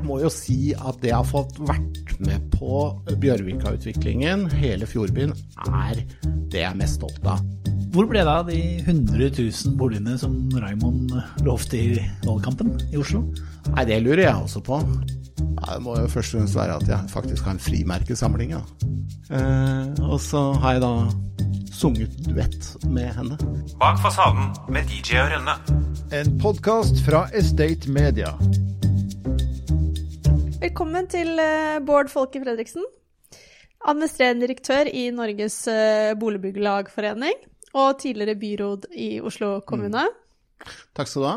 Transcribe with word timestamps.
Jeg 0.00 0.08
må 0.08 0.14
jo 0.22 0.30
si 0.32 0.70
at 0.72 0.96
det 1.02 1.10
jeg 1.10 1.18
har 1.18 1.26
fått 1.28 1.58
vært 1.68 2.14
med 2.24 2.46
på 2.54 2.86
Bjørvika-utviklingen, 3.20 4.46
hele 4.56 4.86
Fjordbyen, 4.88 5.34
er 5.68 5.98
det 6.48 6.62
jeg 6.62 6.68
er 6.70 6.78
mest 6.78 6.96
stolt 6.96 7.20
av. 7.28 7.42
Hvor 7.92 8.08
ble 8.08 8.22
det 8.24 8.32
av 8.32 8.48
de 8.48 8.56
100 8.80 9.28
000 9.36 9.74
boligene 9.76 10.14
som 10.16 10.38
Raymond 10.56 11.12
lovte 11.44 11.76
i 11.76 11.98
valgkampen 12.24 12.72
i 12.88 12.96
Oslo? 12.96 13.26
Nei, 13.74 13.84
det 13.90 13.98
lurer 14.00 14.24
jeg 14.24 14.46
også 14.46 14.62
på. 14.64 14.78
Ja, 14.80 15.74
det 15.74 15.82
må 15.84 15.98
jo 16.00 16.08
først 16.08 16.32
og 16.32 16.40
fremst 16.40 16.56
være 16.56 16.78
at 16.80 16.88
jeg 16.94 17.12
faktisk 17.12 17.44
har 17.50 17.58
en 17.58 17.62
frimerkesamling, 17.66 18.56
ja. 18.56 18.62
Eh, 19.36 20.00
og 20.06 20.16
så 20.24 20.46
har 20.64 20.78
jeg 20.78 20.84
da 20.86 20.94
sunget 21.76 22.16
duett 22.24 22.72
med 22.88 23.12
henne. 23.20 23.36
Bak 23.76 24.00
fasaden 24.00 24.48
med 24.72 24.88
DJ 24.88 25.20
og 25.26 25.36
Rønne. 25.36 25.60
En 26.16 26.32
podkast 26.40 27.04
fra 27.04 27.26
Estate 27.36 27.92
Media. 27.92 28.32
Velkommen 30.70 31.08
til 31.10 31.34
eh, 31.42 31.80
Bård 31.82 32.06
Folke 32.12 32.38
Fredriksen. 32.38 32.84
Administrerende 33.90 34.44
direktør 34.44 34.86
i 34.86 35.08
Norges 35.10 35.56
eh, 35.66 36.12
Boligbyggelagforening 36.14 37.40
og 37.74 37.96
tidligere 37.98 38.36
byråd 38.38 38.86
i 38.94 39.08
Oslo 39.18 39.48
kommune. 39.66 40.04
Takk 40.94 41.10
skal 41.10 41.24
du 41.24 41.26
ha. 41.26 41.32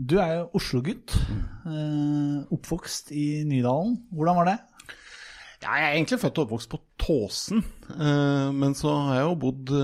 Du 0.00 0.16
er 0.24 0.32
jo 0.38 0.48
Oslo-gutt. 0.56 1.12
Eh, 1.68 2.56
oppvokst 2.56 3.12
i 3.12 3.26
Nydalen. 3.44 3.98
Hvordan 4.16 4.40
var 4.40 4.48
det? 4.48 4.56
Ja, 5.60 5.76
jeg 5.76 5.84
er 5.84 5.92
egentlig 5.98 6.22
født 6.24 6.40
og 6.40 6.48
oppvokst 6.48 6.72
på 6.72 6.82
Tåsen, 7.04 7.64
eh, 7.98 8.48
men 8.56 8.72
så 8.80 8.96
har 9.10 9.20
jeg 9.20 9.28
jo 9.28 9.40
bodd 9.44 9.76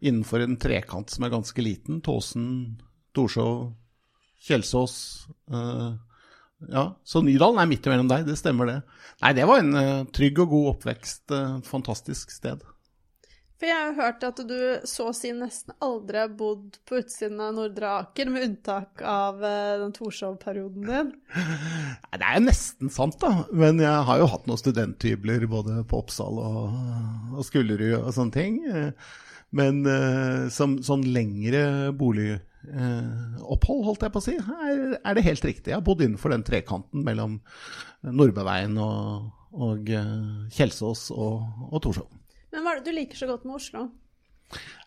innenfor 0.00 0.48
en 0.48 0.56
trekant 0.64 1.12
som 1.12 1.28
er 1.28 1.36
ganske 1.36 1.68
liten. 1.68 2.00
Tåsen, 2.00 2.48
Torshov, 3.12 3.66
Kjelsås. 4.48 4.96
Ja, 6.64 6.86
så 7.04 7.20
Nydalen 7.24 7.60
er 7.60 7.68
midt 7.68 7.86
imellom 7.86 8.08
deg, 8.10 8.24
det 8.28 8.38
stemmer 8.40 8.70
det. 8.70 8.78
Nei, 9.20 9.34
det 9.36 9.44
var 9.48 9.60
en 9.60 9.76
uh, 9.76 10.06
trygg 10.14 10.40
og 10.44 10.54
god 10.54 10.70
oppvekst. 10.76 11.26
Uh, 11.32 11.58
fantastisk 11.66 12.32
sted. 12.32 12.64
For 13.56 13.68
jeg 13.70 13.76
har 13.76 13.86
jo 13.88 14.00
hørt 14.02 14.24
at 14.26 14.40
du 14.44 14.56
så 14.88 15.06
å 15.08 15.14
si 15.16 15.30
nesten 15.32 15.72
aldri 15.84 16.20
har 16.20 16.32
bodd 16.36 16.76
på 16.88 16.98
utsiden 17.00 17.40
av 17.40 17.54
Nordre 17.56 17.92
Aker, 18.02 18.28
med 18.28 18.44
unntak 18.50 19.00
av 19.00 19.40
eh, 19.40 19.78
den 19.80 19.94
Torshov-perioden 19.96 20.84
din. 20.84 21.14
Nei, 22.10 22.18
Det 22.18 22.26
er 22.26 22.36
jo 22.36 22.42
nesten 22.44 22.92
sant, 22.92 23.16
da. 23.22 23.46
Men 23.56 23.80
jeg 23.80 24.02
har 24.10 24.20
jo 24.20 24.28
hatt 24.28 24.44
noen 24.48 24.60
studenthybler 24.60 25.48
både 25.48 25.78
på 25.88 26.02
Oppsal 26.02 26.36
og, 26.42 26.76
og 27.32 27.48
Skullerud 27.48 28.02
og 28.02 28.12
sånne 28.12 28.36
ting. 28.36 28.60
Men 29.56 29.80
uh, 29.88 30.52
som 30.52 30.76
sånn 30.84 31.06
lengre 31.16 31.94
boligopphold, 32.66 33.84
holdt 33.86 34.04
jeg 34.06 34.12
på 34.14 34.20
å 34.20 34.24
si, 34.24 34.36
her 34.38 34.96
er 35.02 35.16
det 35.16 35.24
helt 35.26 35.44
riktig. 35.44 35.70
Jeg 35.70 35.78
har 35.78 35.84
bodd 35.84 36.02
innenfor 36.04 36.32
den 36.32 36.44
trekanten 36.46 37.04
mellom 37.04 37.40
Nordbøveien 38.06 38.76
og, 38.78 39.30
og 39.52 39.90
eh, 39.90 40.48
Kjelsås 40.54 41.10
og, 41.14 41.42
og 41.70 41.82
Torshov. 41.82 42.10
Men 42.52 42.64
hva 42.64 42.74
er 42.74 42.80
det 42.80 42.90
du 42.90 42.96
liker 42.96 43.18
så 43.18 43.28
godt 43.30 43.44
med 43.46 43.58
Oslo? 43.58 43.88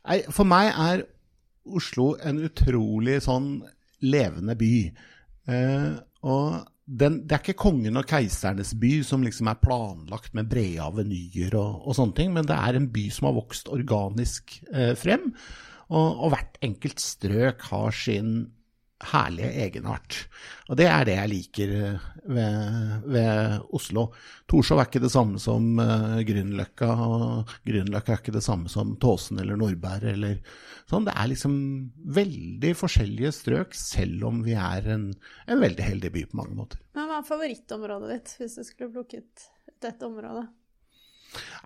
Nei, 0.07 0.21
for 0.31 0.47
meg 0.47 0.71
er 0.71 1.05
Oslo 1.69 2.13
en 2.25 2.41
utrolig 2.47 3.19
sånn 3.25 3.59
levende 4.01 4.55
by. 4.57 4.73
Eh, 5.49 5.95
og 6.25 6.59
den, 6.89 7.19
det 7.29 7.35
er 7.35 7.43
ikke 7.43 7.61
kongen 7.61 7.99
og 7.99 8.07
keisernes 8.09 8.73
by 8.81 8.93
som 9.05 9.21
liksom 9.21 9.49
er 9.51 9.59
planlagt 9.61 10.33
med 10.37 10.49
brede 10.49 10.81
avenyer 10.81 11.53
og, 11.59 11.83
og 11.85 11.97
sånne 11.97 12.17
ting, 12.17 12.31
men 12.33 12.47
det 12.49 12.57
er 12.57 12.79
en 12.79 12.89
by 12.93 13.09
som 13.13 13.29
har 13.29 13.35
vokst 13.37 13.69
organisk 13.69 14.57
eh, 14.73 14.95
frem. 14.97 15.29
Og, 15.89 16.23
og 16.25 16.33
hvert 16.33 16.57
enkelt 16.65 17.01
strøk 17.01 17.67
har 17.71 17.93
sin 17.95 18.33
herlige 18.99 19.51
egenart. 19.63 20.15
Og 20.67 20.77
det 20.79 20.87
er 20.91 21.05
det 21.07 21.15
jeg 21.15 21.31
liker 21.31 21.69
eh, 21.77 22.07
ved, 22.35 23.05
ved 23.07 23.69
Oslo. 23.75 24.09
Torshov 24.49 24.81
er 24.81 24.89
ikke 24.89 25.01
det 25.05 25.11
samme 25.13 25.39
som 25.39 25.79
uh, 25.79 26.19
Grünerløkka, 26.27 26.89
og 27.05 27.53
Grünerløkka 27.67 28.13
er 28.13 28.21
ikke 28.21 28.35
det 28.35 28.43
samme 28.43 28.71
som 28.71 28.97
Tåsen 28.99 29.39
eller 29.39 29.59
Nordberg 29.59 30.11
eller 30.11 30.35
sånn. 30.89 31.07
Det 31.07 31.15
er 31.15 31.31
liksom 31.31 31.55
veldig 32.19 32.73
forskjellige 32.77 33.33
strøk, 33.39 33.77
selv 33.77 34.27
om 34.29 34.43
vi 34.43 34.57
er 34.59 34.91
en, 34.97 35.09
en 35.47 35.63
veldig 35.63 35.89
heldig 35.93 36.13
by 36.17 36.27
på 36.27 36.41
mange 36.41 36.59
måter. 36.59 36.83
Men 36.97 37.07
hva 37.07 37.21
er 37.21 37.29
favorittområdet 37.29 38.15
ditt, 38.17 38.35
hvis 38.41 38.59
du 38.59 38.65
skulle 38.67 38.93
plukket 38.99 39.47
ut 39.69 39.79
dette 39.79 40.09
område? 40.09 40.49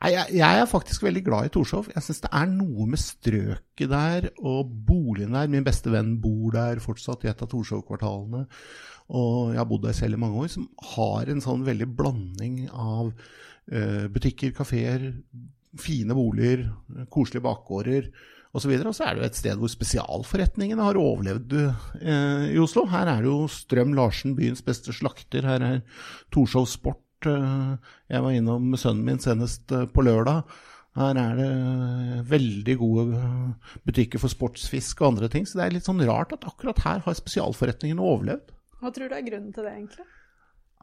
Nei, 0.03 0.11
jeg, 0.13 0.35
jeg 0.39 0.59
er 0.59 0.67
faktisk 0.69 1.05
veldig 1.05 1.23
glad 1.25 1.47
i 1.47 1.51
Torshov. 1.53 1.87
Jeg 1.93 2.03
syns 2.03 2.23
det 2.25 2.31
er 2.35 2.49
noe 2.51 2.87
med 2.91 2.99
strøket 3.01 3.91
der 3.91 4.27
og 4.41 4.73
boligen 4.87 5.37
der. 5.37 5.51
Min 5.51 5.65
beste 5.67 5.93
venn 5.93 6.17
bor 6.23 6.51
der 6.55 6.81
fortsatt, 6.83 7.23
i 7.23 7.31
et 7.31 7.45
av 7.45 7.51
Torshov-kvartalene. 7.51 8.43
Og 9.13 9.53
jeg 9.53 9.61
har 9.61 9.69
bodd 9.69 9.85
der 9.85 9.95
selv 9.95 10.17
i 10.17 10.21
mange 10.23 10.43
år, 10.43 10.51
som 10.51 10.67
har 10.95 11.31
en 11.31 11.43
sånn 11.43 11.65
veldig 11.67 11.87
blanding 11.95 12.59
av 12.71 13.11
uh, 13.13 14.05
butikker, 14.11 14.53
kafeer, 14.55 15.11
fine 15.79 16.15
boliger, 16.15 16.67
koselige 17.11 17.43
bakgårder 17.47 18.11
osv. 18.53 18.73
Og 18.75 18.93
så 18.93 19.07
er 19.07 19.15
det 19.15 19.23
jo 19.23 19.29
et 19.29 19.39
sted 19.39 19.61
hvor 19.61 19.71
spesialforretningene 19.71 20.85
har 20.85 20.99
overlevd 20.99 21.55
eh, 21.57 22.51
i 22.53 22.59
Oslo. 22.61 22.85
Her 22.91 23.09
er 23.09 23.23
det 23.23 23.31
jo 23.31 23.47
Strøm 23.49 23.95
Larsen, 23.97 24.35
byens 24.37 24.61
beste 24.65 24.93
slakter. 24.93 25.47
Her 25.47 25.65
er 25.65 25.81
Torshov 26.33 26.69
Sport. 26.69 27.01
Eh, 27.29 27.91
jeg 28.13 28.23
var 28.25 28.37
innom 28.37 28.73
sønnen 28.79 29.05
min 29.07 29.21
senest 29.23 29.71
eh, 29.75 29.87
på 29.89 30.05
lørdag. 30.05 30.43
Her 30.93 31.17
er 31.17 31.37
det 31.39 31.51
veldig 32.29 32.73
gode 32.77 33.21
butikker 33.87 34.21
for 34.21 34.29
sportsfisk 34.29 34.99
og 35.01 35.15
andre 35.15 35.29
ting. 35.33 35.47
Så 35.49 35.57
det 35.57 35.65
er 35.65 35.77
litt 35.77 35.87
sånn 35.87 36.03
rart 36.05 36.35
at 36.35 36.45
akkurat 36.45 36.83
her 36.85 37.01
har 37.05 37.15
spesialforretningene 37.17 38.03
overlevd. 38.03 38.51
Hva 38.83 38.91
tror 38.93 39.09
du 39.09 39.15
er 39.17 39.25
grunnen 39.25 39.55
til 39.55 39.65
det, 39.65 39.73
egentlig? 39.73 40.05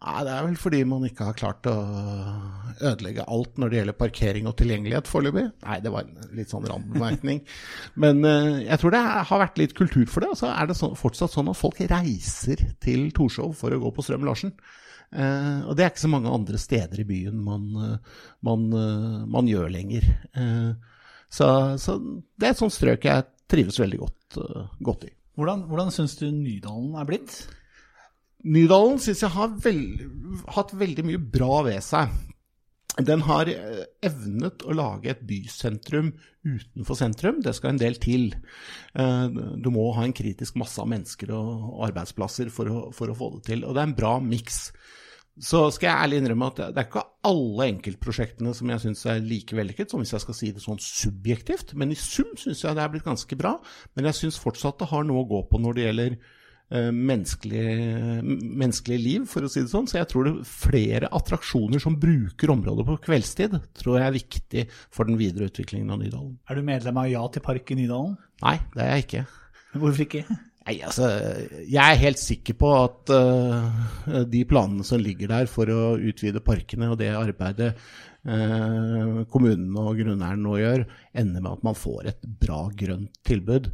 Nei, 0.00 0.24
Det 0.24 0.32
er 0.32 0.44
vel 0.48 0.56
fordi 0.56 0.80
man 0.88 1.06
ikke 1.06 1.28
har 1.28 1.36
klart 1.36 1.68
å 1.68 1.76
ødelegge 2.80 3.26
alt 3.28 3.60
når 3.60 3.70
det 3.70 3.78
gjelder 3.78 3.98
parkering 4.00 4.48
og 4.48 4.56
tilgjengelighet 4.58 5.10
foreløpig. 5.12 5.46
Nei, 5.66 5.78
det 5.84 5.92
var 5.92 6.08
en 6.08 6.34
litt 6.38 6.50
sånn 6.50 6.66
randbemerkning. 6.66 7.42
Men 8.02 8.24
jeg 8.24 8.80
tror 8.80 8.96
det 8.96 9.04
har 9.04 9.42
vært 9.44 9.60
litt 9.60 9.76
kultur 9.78 10.08
for 10.10 10.24
det. 10.24 10.32
Og 10.32 10.40
så 10.40 10.50
er 10.50 10.72
det 10.72 10.78
fortsatt 10.80 11.36
sånn 11.36 11.52
at 11.52 11.60
folk 11.60 11.84
reiser 11.92 12.64
til 12.82 13.10
Torshov 13.14 13.52
for 13.60 13.76
å 13.76 13.82
gå 13.84 13.92
på 13.94 14.08
Strøm 14.08 14.24
Larsen. 14.26 14.56
Uh, 15.10 15.66
og 15.66 15.74
det 15.74 15.82
er 15.82 15.90
ikke 15.90 16.04
så 16.04 16.12
mange 16.12 16.30
andre 16.30 16.58
steder 16.62 17.00
i 17.02 17.06
byen 17.08 17.38
man, 17.42 17.64
uh, 17.74 18.18
man, 18.46 18.68
man 19.26 19.48
gjør 19.50 19.70
lenger. 19.74 20.06
Så, 21.30 21.46
så, 21.78 21.96
det 22.38 22.46
er 22.46 22.54
et 22.54 22.60
sånt 22.60 22.74
strøk 22.74 23.06
jeg 23.06 23.26
trives 23.50 23.78
veldig 23.78 23.98
godt, 24.00 24.38
godt 24.82 25.06
i. 25.06 25.12
Hvordan, 25.38 25.64
hvordan 25.70 25.92
syns 25.94 26.16
du 26.18 26.26
Nydalen 26.34 26.96
er 26.98 27.06
blitt? 27.06 27.36
Nydalen 28.46 28.98
syns 29.02 29.22
jeg 29.22 29.34
har 29.34 29.52
veld, 29.62 30.02
hatt 30.56 30.74
veldig 30.78 31.04
mye 31.06 31.22
bra 31.22 31.60
ved 31.66 31.82
seg. 31.86 32.10
Den 32.98 33.22
har 33.24 33.48
evnet 34.04 34.64
å 34.66 34.74
lage 34.74 35.12
et 35.12 35.22
bysentrum 35.26 36.10
utenfor 36.42 36.98
sentrum. 36.98 37.38
Det 37.44 37.54
skal 37.56 37.74
en 37.74 37.80
del 37.80 37.96
til. 38.02 38.30
Du 38.92 39.70
må 39.72 39.86
ha 39.96 40.04
en 40.04 40.16
kritisk 40.16 40.58
masse 40.60 40.80
av 40.82 40.90
mennesker 40.90 41.30
og 41.36 41.84
arbeidsplasser 41.86 42.50
for 42.52 42.70
å, 42.70 42.80
for 42.96 43.12
å 43.12 43.16
få 43.16 43.30
det 43.36 43.44
til. 43.52 43.64
Og 43.64 43.76
det 43.76 43.84
er 43.84 43.90
en 43.90 43.98
bra 43.98 44.16
miks. 44.24 44.70
Så 45.40 45.62
skal 45.72 45.88
jeg 45.88 46.04
ærlig 46.04 46.18
innrømme 46.20 46.50
at 46.50 46.58
det 46.60 46.82
er 46.82 46.88
ikke 46.88 47.06
alle 47.30 47.68
enkeltprosjektene 47.70 48.52
som 48.56 48.72
jeg 48.74 48.82
syns 48.82 49.06
er 49.08 49.22
like 49.24 49.56
vellykket, 49.56 49.92
som 49.92 50.02
hvis 50.02 50.12
jeg 50.12 50.24
skal 50.26 50.36
si 50.36 50.50
det 50.52 50.64
sånn 50.64 50.82
subjektivt. 50.84 51.72
Men 51.80 51.94
i 51.94 51.96
sum 51.96 52.34
syns 52.36 52.60
jeg 52.66 52.76
det 52.76 52.84
er 52.84 52.92
blitt 52.92 53.08
ganske 53.08 53.38
bra. 53.40 53.54
Men 53.96 54.10
jeg 54.10 54.18
syns 54.20 54.40
fortsatt 54.42 54.82
det 54.82 54.90
har 54.92 55.08
noe 55.08 55.24
å 55.24 55.30
gå 55.30 55.40
på 55.48 55.62
når 55.62 55.78
det 55.78 55.88
gjelder 55.88 56.20
Menneskelig, 56.70 57.62
menneskelig, 58.22 58.98
liv, 59.02 59.24
for 59.26 59.42
å 59.42 59.48
si 59.50 59.58
det 59.64 59.72
sånn. 59.72 59.88
Så 59.90 59.96
jeg 59.98 60.06
tror 60.06 60.28
det 60.28 60.34
er 60.36 60.50
flere 60.52 61.08
attraksjoner 61.18 61.82
som 61.82 61.96
bruker 61.98 62.52
området 62.54 62.84
på 62.86 62.94
kveldstid, 63.08 63.56
tror 63.80 63.98
jeg 63.98 64.06
er 64.06 64.14
viktig 64.14 64.64
for 64.94 65.10
den 65.10 65.18
videre 65.18 65.48
utviklingen 65.50 65.90
av 65.90 65.98
Nydalen. 65.98 66.36
Er 66.46 66.60
du 66.60 66.68
medlem 66.68 67.00
av 67.02 67.10
Ja 67.10 67.24
til 67.34 67.42
park 67.42 67.74
i 67.74 67.78
Nydalen? 67.80 68.14
Nei, 68.44 68.54
det 68.76 68.86
er 68.86 68.94
jeg 68.94 69.06
ikke. 69.08 69.24
Hvorfor 69.82 70.06
ikke? 70.06 70.22
Nei, 70.68 70.76
altså, 70.84 71.08
Jeg 71.64 71.80
er 71.80 72.02
helt 72.02 72.20
sikker 72.20 72.56
på 72.60 72.70
at 72.76 73.12
uh, 73.14 74.24
de 74.28 74.42
planene 74.48 74.84
som 74.86 75.00
ligger 75.00 75.30
der 75.32 75.48
for 75.48 75.70
å 75.72 75.94
utvide 75.96 76.42
parkene, 76.44 76.90
og 76.92 76.98
det 77.00 77.08
arbeidet 77.16 77.72
uh, 78.28 79.22
kommunen 79.32 79.72
og 79.80 79.94
grunneieren 80.02 80.44
nå 80.44 80.58
gjør, 80.60 80.84
ender 81.16 81.40
med 81.40 81.54
at 81.54 81.64
man 81.70 81.78
får 81.78 82.12
et 82.12 82.28
bra 82.44 82.66
grønt 82.76 83.22
tilbud. 83.26 83.70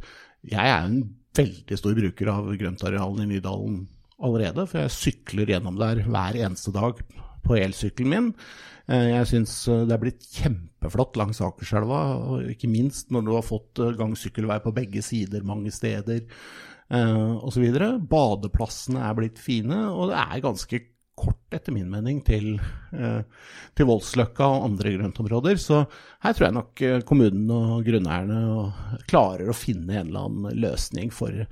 Jeg 0.47 0.63
er 0.63 0.87
en 0.87 1.01
veldig 1.37 1.77
stor 1.77 1.97
bruker 1.97 2.31
av 2.31 2.47
grøntarealene 2.55 3.27
i 3.27 3.35
Nydalen 3.35 3.81
allerede, 4.23 4.65
for 4.65 4.81
jeg 4.81 4.95
sykler 4.95 5.51
gjennom 5.51 5.75
der 5.77 6.01
hver 6.07 6.39
eneste 6.39 6.71
dag 6.73 7.03
på 7.45 7.59
elsykkelen 7.59 8.13
min. 8.13 8.31
Jeg 8.87 9.27
syns 9.27 9.51
det 9.67 9.91
er 9.93 9.99
blitt 9.99 10.23
kjempeflott 10.31 11.19
langs 11.19 11.41
Akerselva, 11.43 11.99
ikke 12.49 12.69
minst 12.71 13.11
når 13.11 13.27
du 13.27 13.31
har 13.35 13.45
fått 13.45 13.83
gang-sykkelvei 13.99 14.57
på 14.63 14.73
begge 14.73 15.03
sider 15.05 15.45
mange 15.45 15.73
steder 15.75 16.23
osv. 16.87 17.65
Badeplassene 18.07 19.01
er 19.03 19.17
blitt 19.17 19.41
fine, 19.43 19.79
og 19.91 20.11
det 20.11 20.21
er 20.21 20.43
ganske 20.45 20.79
kort 21.17 21.55
etter 21.55 21.73
min 21.73 21.89
mening, 21.89 22.19
til, 22.25 22.59
eh, 22.93 23.21
til 23.75 23.87
Voldsløkka 23.89 24.45
og 24.45 24.65
andre 24.67 24.93
grøntområder. 24.97 25.57
Så 25.61 25.79
her 26.23 26.35
tror 26.35 26.47
jeg 26.47 26.55
nok 26.57 26.83
eh, 26.85 26.99
kommunen 27.07 27.49
og 27.53 27.87
grunneierne 27.87 28.41
klarer 29.09 29.49
å 29.49 29.57
finne 29.57 29.97
en 29.97 30.11
eller 30.11 30.27
annen 30.27 30.61
løsning 30.61 31.11
for, 31.13 31.47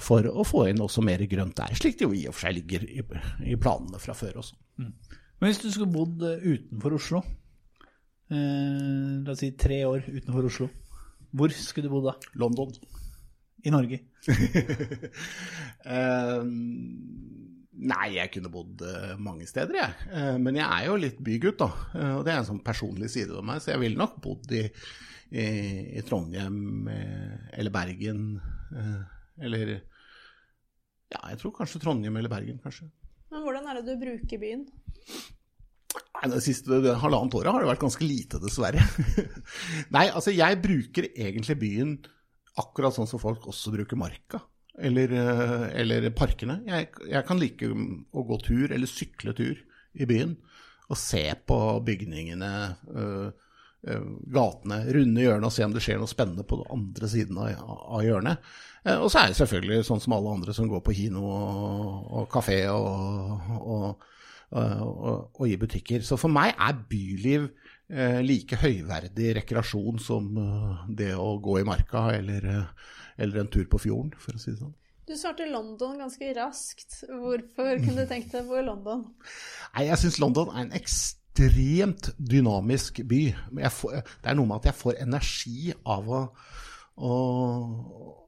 for 0.00 0.24
å 0.30 0.46
få 0.46 0.66
inn 0.70 0.80
også 0.80 1.04
mer 1.04 1.24
grønt 1.30 1.58
der, 1.60 1.76
slik 1.76 2.00
det 2.00 2.08
jo 2.08 2.16
i 2.16 2.26
og 2.30 2.36
for 2.36 2.48
seg 2.48 2.56
ligger 2.62 2.86
i, 2.88 3.04
i 3.52 3.58
planene 3.60 4.00
fra 4.00 4.16
før 4.16 4.40
også. 4.44 4.56
Men 4.80 5.48
hvis 5.48 5.60
du 5.60 5.68
skulle 5.68 5.92
bodd 5.92 6.24
eh, 6.24 6.46
utenfor 6.54 6.96
Oslo, 6.96 7.24
eh, 8.32 9.20
la 9.20 9.34
oss 9.34 9.44
si 9.44 9.52
tre 9.60 9.82
år 9.88 10.06
utenfor 10.08 10.48
Oslo, 10.48 10.70
hvor 11.36 11.52
skulle 11.54 11.90
du 11.90 11.92
bodd 11.92 12.08
da? 12.08 12.16
London. 12.40 12.72
I 13.64 13.72
Norge? 13.72 13.98
uh, 15.86 16.44
nei, 17.90 18.06
jeg 18.16 18.32
kunne 18.34 18.52
bodd 18.52 18.82
eh, 18.84 19.14
mange 19.20 19.46
steder, 19.48 19.78
jeg. 19.78 20.08
Uh, 20.12 20.36
men 20.42 20.58
jeg 20.60 20.66
er 20.68 20.88
jo 20.88 20.98
litt 21.00 21.20
bygutt, 21.24 21.60
da. 21.62 21.70
Uh, 21.94 22.14
og 22.18 22.24
det 22.26 22.34
er 22.34 22.42
en 22.42 22.48
sånn 22.50 22.64
personlig 22.64 23.10
side 23.12 23.32
ved 23.32 23.46
meg, 23.48 23.62
så 23.62 23.74
jeg 23.74 23.82
ville 23.84 24.00
nok 24.00 24.18
bodd 24.24 24.52
i, 24.56 24.64
i, 25.32 25.46
i 25.96 26.04
Trondheim 26.06 26.88
eller 26.90 27.72
Bergen. 27.74 28.24
eller 29.40 29.74
Ja, 31.10 31.20
jeg 31.32 31.40
tror 31.40 31.56
kanskje 31.56 31.80
Trondheim 31.82 32.16
eller 32.20 32.32
Bergen, 32.32 32.60
kanskje. 32.62 32.90
Men 33.30 33.44
hvordan 33.46 33.68
er 33.70 33.78
det 33.78 33.92
du 33.92 34.00
bruker 34.00 34.42
byen? 34.42 34.64
Nei, 36.20 36.28
Det 36.34 36.40
siste 36.44 36.80
det 36.84 36.96
halvannet 37.00 37.34
året 37.38 37.54
har 37.54 37.62
det 37.62 37.70
vært 37.70 37.84
ganske 37.84 38.06
lite, 38.06 38.40
dessverre. 38.42 38.82
Nei, 39.96 40.06
altså 40.10 40.34
jeg 40.34 40.58
bruker 40.62 41.08
egentlig 41.14 41.56
byen 41.62 41.94
akkurat 42.60 42.96
sånn 42.96 43.08
som 43.10 43.22
folk 43.22 43.48
også 43.50 43.72
bruker 43.74 43.98
marka. 44.00 44.42
Eller, 44.80 45.12
eh, 45.12 45.66
eller 45.82 46.08
parkene. 46.16 46.60
Jeg, 46.68 46.88
jeg 47.10 47.26
kan 47.28 47.40
like 47.40 47.68
å 47.68 48.24
gå 48.26 48.40
tur, 48.44 48.70
eller 48.70 48.90
sykle 48.90 49.34
tur, 49.36 49.58
i 49.98 50.06
byen. 50.06 50.36
Og 50.90 50.98
se 50.98 51.22
på 51.46 51.58
bygningene, 51.86 52.50
øh, 52.94 53.30
gatene, 54.30 54.82
runde 54.92 55.22
hjørnet 55.24 55.48
og 55.48 55.54
se 55.54 55.64
om 55.64 55.72
det 55.72 55.80
skjer 55.80 56.00
noe 56.00 56.10
spennende 56.10 56.44
på 56.44 56.58
den 56.60 56.68
andre 56.74 57.08
siden 57.08 57.38
av, 57.40 57.62
av 57.96 58.02
hjørnet. 58.04 58.50
Og 59.00 59.06
så 59.12 59.22
er 59.22 59.30
det 59.30 59.38
selvfølgelig 59.38 59.86
sånn 59.88 60.02
som 60.04 60.14
alle 60.16 60.34
andre 60.36 60.54
som 60.56 60.68
går 60.68 60.82
på 60.84 60.94
kino 60.96 61.22
og, 61.24 62.10
og 62.20 62.28
kafé 62.32 62.58
og, 62.72 63.48
og, 63.56 64.04
og, 64.52 65.32
og 65.32 65.42
i 65.48 65.56
butikker. 65.60 66.04
Så 66.04 66.20
for 66.20 66.32
meg 66.32 66.52
er 66.52 66.78
byliv 66.92 67.48
like 68.22 68.58
høyverdig 68.60 69.32
rekreasjon 69.40 69.98
som 70.02 70.28
eh, 70.38 70.82
det 71.00 71.10
å 71.18 71.32
gå 71.42 71.58
i 71.60 71.66
marka 71.66 72.06
eller, 72.14 72.46
eh, 72.46 72.92
eller 73.18 73.42
en 73.42 73.50
tur 73.50 73.66
på 73.70 73.80
fjorden, 73.82 74.12
for 74.18 74.36
å 74.36 74.42
si 74.42 74.52
det 74.52 74.60
sånn. 74.60 74.76
Du 75.10 75.16
svarte 75.18 75.48
London 75.50 75.96
ganske 75.98 76.28
raskt. 76.36 77.00
Hvorfor 77.08 77.80
kunne 77.82 78.04
du 78.04 78.10
tenkt 78.10 78.30
deg 78.30 78.44
å 78.44 78.52
bo 78.52 78.60
i 78.60 78.66
London? 78.66 79.08
Nei, 79.74 79.88
jeg 79.88 79.98
syns 80.04 80.20
London 80.22 80.52
er 80.52 80.62
en 80.62 80.76
ekstremt 80.78 82.12
dynamisk 82.14 83.02
by. 83.10 83.24
Får, 83.74 83.96
det 84.22 84.30
er 84.30 84.38
noe 84.38 84.46
med 84.46 84.60
at 84.60 84.70
jeg 84.70 84.78
får 84.84 85.00
energi 85.02 85.74
av 85.82 86.06
å, 86.14 86.20
å, 86.94 87.14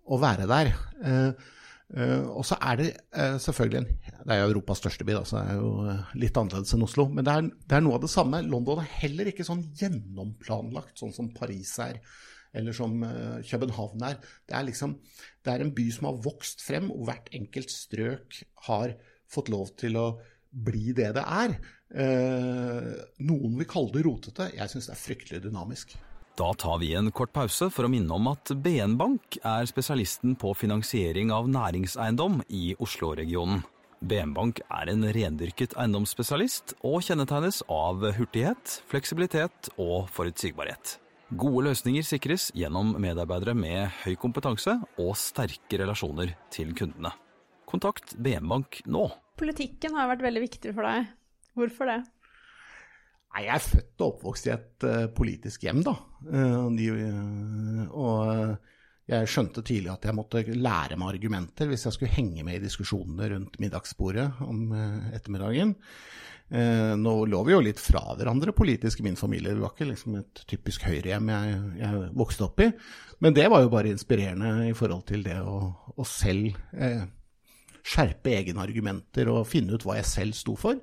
å 0.02 0.18
være 0.24 0.48
der. 0.50 0.72
Eh, 1.06 1.18
eh, 1.30 1.60
og 1.92 2.44
så 2.48 2.56
er 2.64 2.78
det 2.80 2.88
eh, 3.12 3.36
selvfølgelig 3.42 3.78
en 3.82 3.88
Det 4.22 4.32
er 4.32 4.38
jo 4.40 4.48
Europas 4.48 4.80
største 4.80 5.04
by, 5.04 5.12
da, 5.18 5.22
så 5.28 5.40
det 5.42 5.52
er 5.52 5.58
jo 5.60 5.70
eh, 5.92 6.12
litt 6.22 6.38
annerledes 6.40 6.72
enn 6.76 6.86
Oslo. 6.86 7.06
Men 7.12 7.26
det 7.26 7.34
er, 7.34 7.48
det 7.68 7.76
er 7.76 7.84
noe 7.84 7.98
av 7.98 8.04
det 8.04 8.12
samme. 8.12 8.40
London 8.46 8.80
er 8.80 8.92
heller 9.02 9.28
ikke 9.28 9.46
sånn 9.46 9.64
gjennomplanlagt, 9.76 10.94
sånn 11.00 11.12
som 11.12 11.32
Paris 11.36 11.74
er. 11.84 12.00
Eller 12.56 12.76
som 12.76 12.96
eh, 13.04 13.42
København 13.48 14.06
er. 14.08 14.20
Det 14.48 14.56
er 14.56 14.68
liksom 14.68 14.96
Det 15.44 15.52
er 15.52 15.64
en 15.64 15.74
by 15.74 15.88
som 15.92 16.08
har 16.08 16.20
vokst 16.24 16.64
frem, 16.64 16.88
og 16.94 17.08
hvert 17.08 17.28
enkelt 17.36 17.72
strøk 17.74 18.40
har 18.68 18.96
fått 19.32 19.50
lov 19.52 19.74
til 19.80 19.98
å 20.00 20.06
bli 20.52 20.92
det 20.96 21.10
det 21.16 21.24
er. 21.24 21.56
Eh, 21.92 22.88
noen 23.26 23.58
vil 23.60 23.68
kalle 23.68 23.92
det 23.96 24.06
rotete. 24.06 24.48
Jeg 24.56 24.72
syns 24.72 24.88
det 24.88 24.96
er 24.96 25.02
fryktelig 25.02 25.44
dynamisk. 25.44 25.96
Da 26.42 26.54
tar 26.54 26.78
vi 26.78 26.94
en 26.94 27.06
kort 27.14 27.30
pause 27.30 27.68
for 27.70 27.86
å 27.86 27.88
minne 27.92 28.10
om 28.16 28.24
at 28.26 28.50
BN 28.64 28.96
Bank 28.98 29.36
er 29.46 29.66
spesialisten 29.70 30.32
på 30.34 30.50
finansiering 30.58 31.28
av 31.30 31.46
næringseiendom 31.46 32.40
i 32.50 32.72
Oslo-regionen. 32.82 33.60
BN 34.02 34.32
Bank 34.34 34.58
er 34.66 34.90
en 34.90 35.06
rendyrket 35.14 35.76
eiendomsspesialist 35.78 36.74
og 36.80 37.04
kjennetegnes 37.06 37.60
av 37.70 38.02
hurtighet, 38.16 38.72
fleksibilitet 38.90 39.70
og 39.76 40.08
forutsigbarhet. 40.16 40.96
Gode 41.30 41.68
løsninger 41.68 42.08
sikres 42.08 42.48
gjennom 42.58 42.90
medarbeidere 43.04 43.54
med 43.54 43.92
høy 44.00 44.16
kompetanse 44.18 44.74
og 44.98 45.12
sterke 45.20 45.78
relasjoner 45.84 46.34
til 46.50 46.74
kundene. 46.74 47.14
Kontakt 47.70 48.16
BN 48.18 48.50
Bank 48.50 48.80
nå. 48.90 49.04
Politikken 49.38 49.94
har 49.94 50.10
vært 50.10 50.26
veldig 50.26 50.42
viktig 50.48 50.74
for 50.74 50.90
deg. 50.90 51.06
Hvorfor 51.54 51.92
det? 51.92 52.00
Nei, 53.32 53.46
jeg 53.46 53.54
er 53.56 53.64
født 53.64 54.02
og 54.02 54.08
oppvokst 54.10 54.48
i 54.48 54.52
et 54.52 54.84
eh, 54.84 55.04
politisk 55.16 55.62
hjem, 55.64 55.80
da. 55.86 55.94
Eh, 56.28 56.66
og 57.88 58.18
eh, 58.28 58.74
jeg 59.08 59.30
skjønte 59.32 59.64
tidlig 59.64 59.88
at 59.92 60.04
jeg 60.04 60.16
måtte 60.16 60.42
lære 60.52 60.98
meg 61.00 61.14
argumenter 61.16 61.70
hvis 61.70 61.86
jeg 61.88 61.96
skulle 61.96 62.12
henge 62.12 62.44
med 62.44 62.58
i 62.58 62.66
diskusjonene 62.66 63.30
rundt 63.32 63.56
middagsbordet 63.60 64.28
om 64.44 64.70
ettermiddagen. 65.12 65.74
Nå 66.52 67.12
lå 67.26 67.40
vi 67.48 67.54
jo 67.54 67.62
litt 67.64 67.80
fra 67.80 68.02
hverandre 68.14 68.52
politisk 68.54 69.00
i 69.00 69.06
min 69.06 69.16
familie. 69.16 69.54
Det 69.56 69.62
var 69.62 69.72
ikke 69.72 69.88
liksom 69.88 70.18
et 70.20 70.42
typisk 70.48 70.84
høyrehjem 70.86 71.30
jeg, 71.32 71.56
jeg 71.80 72.02
vokste 72.20 72.46
opp 72.46 72.62
i. 72.62 72.68
Men 73.24 73.36
det 73.36 73.48
var 73.50 73.64
jo 73.64 73.72
bare 73.72 73.90
inspirerende 73.90 74.68
i 74.68 74.76
forhold 74.76 75.06
til 75.08 75.24
det 75.26 75.38
å, 75.40 75.56
å 75.96 76.06
selv 76.08 76.54
skjerpe 77.82 78.36
egne 78.36 78.62
argumenter 78.62 79.32
og 79.32 79.48
finne 79.50 79.74
ut 79.74 79.88
hva 79.88 79.98
jeg 79.98 80.10
selv 80.12 80.38
sto 80.38 80.56
for. 80.60 80.78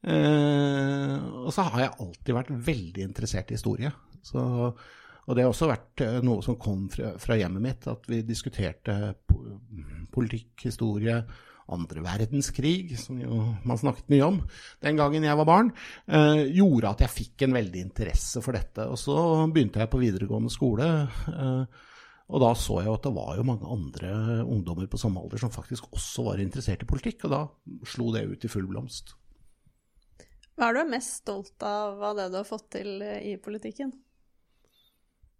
Eh, 0.00 1.16
og 1.44 1.52
så 1.52 1.66
har 1.68 1.84
jeg 1.84 1.98
alltid 2.06 2.36
vært 2.36 2.54
veldig 2.70 3.04
interessert 3.04 3.52
i 3.52 3.58
historie. 3.58 3.92
Så, 4.24 4.40
og 4.40 5.36
det 5.36 5.44
har 5.44 5.52
også 5.52 5.70
vært 5.70 6.04
eh, 6.06 6.18
noe 6.24 6.44
som 6.44 6.58
kom 6.60 6.88
fra, 6.92 7.14
fra 7.20 7.36
hjemmet 7.40 7.64
mitt, 7.64 7.88
at 7.90 8.08
vi 8.10 8.22
diskuterte 8.26 9.14
po 9.28 9.40
politikk, 10.10 10.66
historie, 10.66 11.20
andre 11.70 12.02
verdenskrig, 12.02 12.96
som 12.98 13.20
jo 13.20 13.36
man 13.68 13.78
snakket 13.78 14.08
mye 14.10 14.26
om 14.26 14.40
den 14.82 14.98
gangen 14.98 15.22
jeg 15.22 15.38
var 15.38 15.46
barn, 15.46 15.70
eh, 16.10 16.42
gjorde 16.56 16.90
at 16.90 17.04
jeg 17.04 17.14
fikk 17.14 17.44
en 17.46 17.54
veldig 17.54 17.84
interesse 17.84 18.42
for 18.42 18.58
dette. 18.58 18.88
Og 18.90 18.98
så 18.98 19.16
begynte 19.52 19.82
jeg 19.82 19.92
på 19.92 20.02
videregående 20.02 20.50
skole. 20.52 20.88
Eh, 21.30 21.86
og 22.30 22.42
da 22.44 22.50
så 22.54 22.80
jeg 22.84 22.92
at 22.92 23.06
det 23.06 23.14
var 23.14 23.38
jo 23.38 23.46
mange 23.46 23.66
andre 23.66 24.10
ungdommer 24.44 24.86
på 24.90 24.98
samme 25.02 25.22
alder 25.22 25.42
som 25.42 25.50
faktisk 25.54 25.88
også 25.90 26.28
var 26.28 26.42
interessert 26.42 26.84
i 26.84 26.90
politikk, 26.90 27.26
og 27.26 27.32
da 27.34 27.40
slo 27.90 28.12
det 28.14 28.28
ut 28.30 28.46
i 28.46 28.50
full 28.50 28.68
blomst. 28.70 29.16
Hva 30.60 30.68
er 30.68 30.76
du 30.76 30.90
mest 30.92 31.22
stolt 31.22 31.64
av 31.64 32.02
av 32.04 32.18
det 32.18 32.26
du 32.28 32.34
har 32.36 32.44
fått 32.44 32.66
til 32.76 33.00
eh, 33.00 33.32
i 33.32 33.36
politikken? 33.40 33.94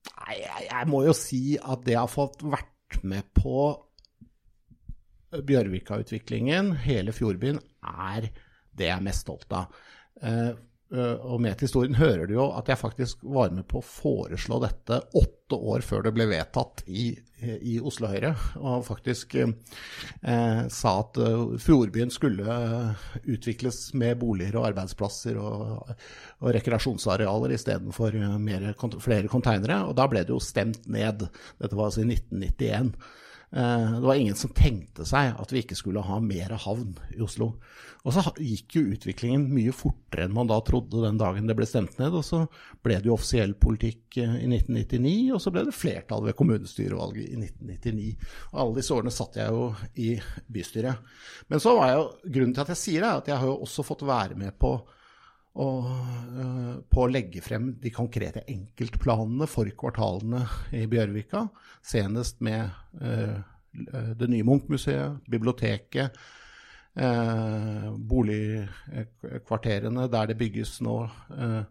Nei, 0.09 0.37
jeg, 0.41 0.63
jeg 0.71 0.89
må 0.89 1.03
jo 1.05 1.13
si 1.13 1.59
at 1.61 1.85
det 1.85 1.93
jeg 1.93 2.01
har 2.01 2.09
fått 2.09 2.41
vært 2.41 2.97
med 3.05 3.29
på 3.37 3.69
Bjørvika-utviklingen, 5.31 6.73
hele 6.87 7.13
Fjordbyen, 7.15 7.61
er 7.85 8.31
det 8.73 8.89
jeg 8.89 8.97
er 8.97 9.05
mest 9.05 9.27
stolt 9.27 9.53
av. 9.55 9.77
Eh, 10.91 11.17
og 11.23 11.39
med 11.43 11.55
til 11.55 11.69
historien 11.69 11.95
hører 11.95 12.27
du 12.27 12.35
jo 12.35 12.49
at 12.59 12.71
jeg 12.71 12.81
faktisk 12.81 13.21
var 13.23 13.53
med 13.55 13.67
på 13.71 13.79
å 13.79 13.87
foreslå 13.87 14.59
dette 14.65 14.99
åtte 15.21 15.55
år 15.55 15.85
før 15.87 16.03
det 16.07 16.13
ble 16.17 16.27
vedtatt 16.31 16.83
i, 16.91 17.13
i 17.63 17.77
Oslo 17.79 18.11
Høyre. 18.11 18.33
Og 18.59 18.83
faktisk 18.89 19.37
eh, 19.39 19.53
sa 20.67 20.95
at 21.05 21.21
eh, 21.23 21.55
Fjordbyen 21.63 22.11
skulle 22.15 22.59
eh, 22.59 23.07
utvikles 23.37 23.79
med 23.99 24.19
boliger 24.23 24.59
og 24.59 24.67
arbeidsplasser 24.73 25.39
og, 25.39 25.95
og 26.43 26.53
rekreasjonsarealer 26.59 27.55
istedenfor 27.55 28.19
flere 28.99 29.31
konteinere. 29.31 29.85
Og 29.87 29.95
da 29.99 30.11
ble 30.11 30.27
det 30.27 30.35
jo 30.35 30.43
stemt 30.43 30.91
ned. 30.91 31.29
Dette 31.63 31.79
var 31.79 31.91
altså 31.93 32.03
i 32.03 32.11
1991. 32.11 32.95
Eh, 33.53 33.93
Det 33.95 34.07
var 34.07 34.15
ingen 34.15 34.35
som 34.39 34.51
tenkte 34.55 35.05
seg 35.07 35.35
at 35.41 35.53
vi 35.53 35.65
ikke 35.65 35.79
skulle 35.79 36.03
ha 36.07 36.21
mer 36.23 36.55
havn 36.55 36.93
i 37.17 37.21
Oslo. 37.25 37.57
Og 38.07 38.15
så 38.15 38.23
gikk 38.39 38.77
jo 38.79 38.83
utviklingen 38.95 39.49
mye 39.53 39.75
fortere 39.77 40.25
enn 40.25 40.33
man 40.37 40.49
da 40.49 40.57
trodde 40.65 41.03
den 41.03 41.19
dagen 41.21 41.51
det 41.51 41.57
ble 41.59 41.67
stemt 41.69 41.99
ned. 41.99 42.15
Og 42.15 42.25
så 42.25 42.45
ble 42.85 43.01
det 43.01 43.11
jo 43.11 43.17
offisiell 43.17 43.57
politikk 43.59 44.21
eh, 44.23 44.39
i 44.45 44.47
1999, 44.47 45.35
og 45.35 45.43
så 45.43 45.53
ble 45.55 45.67
det 45.67 45.77
flertall 45.77 46.25
ved 46.29 46.39
kommunestyrevalget 46.39 47.27
i 47.27 47.41
1999. 47.43 48.31
Og 48.53 48.63
alle 48.63 48.79
disse 48.79 48.95
årene 48.95 49.15
satt 49.15 49.41
jeg 49.43 49.51
jo 49.51 49.67
i 49.99 50.15
bystyret. 50.47 51.13
Men 51.51 51.63
så 51.63 51.75
var 51.77 51.93
jo 51.97 52.09
grunnen 52.25 52.55
til 52.55 52.65
at 52.65 52.73
jeg 52.77 52.83
sier 52.85 53.03
det, 53.05 53.11
er 53.11 53.25
at 53.25 53.35
jeg 53.35 53.43
har 53.43 53.51
jo 53.51 53.61
også 53.67 53.87
fått 53.91 54.07
være 54.07 54.39
med 54.39 54.57
på 54.63 54.77
og, 55.59 55.89
uh, 55.91 56.75
på 56.87 57.05
å 57.05 57.11
legge 57.11 57.43
frem 57.43 57.73
de 57.83 57.91
konkrete 57.95 58.45
enkeltplanene 58.51 59.49
for 59.51 59.71
kvartalene 59.79 60.45
i 60.77 60.85
Bjørvika. 60.91 61.49
Senest 61.83 62.39
med 62.45 62.71
uh, 63.03 63.41
det 64.19 64.29
nye 64.31 64.47
Munch-museet, 64.47 65.19
biblioteket, 65.31 66.17
øh, 66.99 67.99
boligkvarterene 68.09 70.09
der 70.11 70.27
det 70.27 70.39
bygges 70.39 70.81
nå 70.81 71.09
øh, 71.39 71.63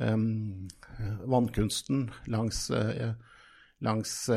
um, 0.00 0.68
vannkunsten 1.26 2.10
langs, 2.26 2.70
øh, 2.70 3.12
langs 3.80 4.30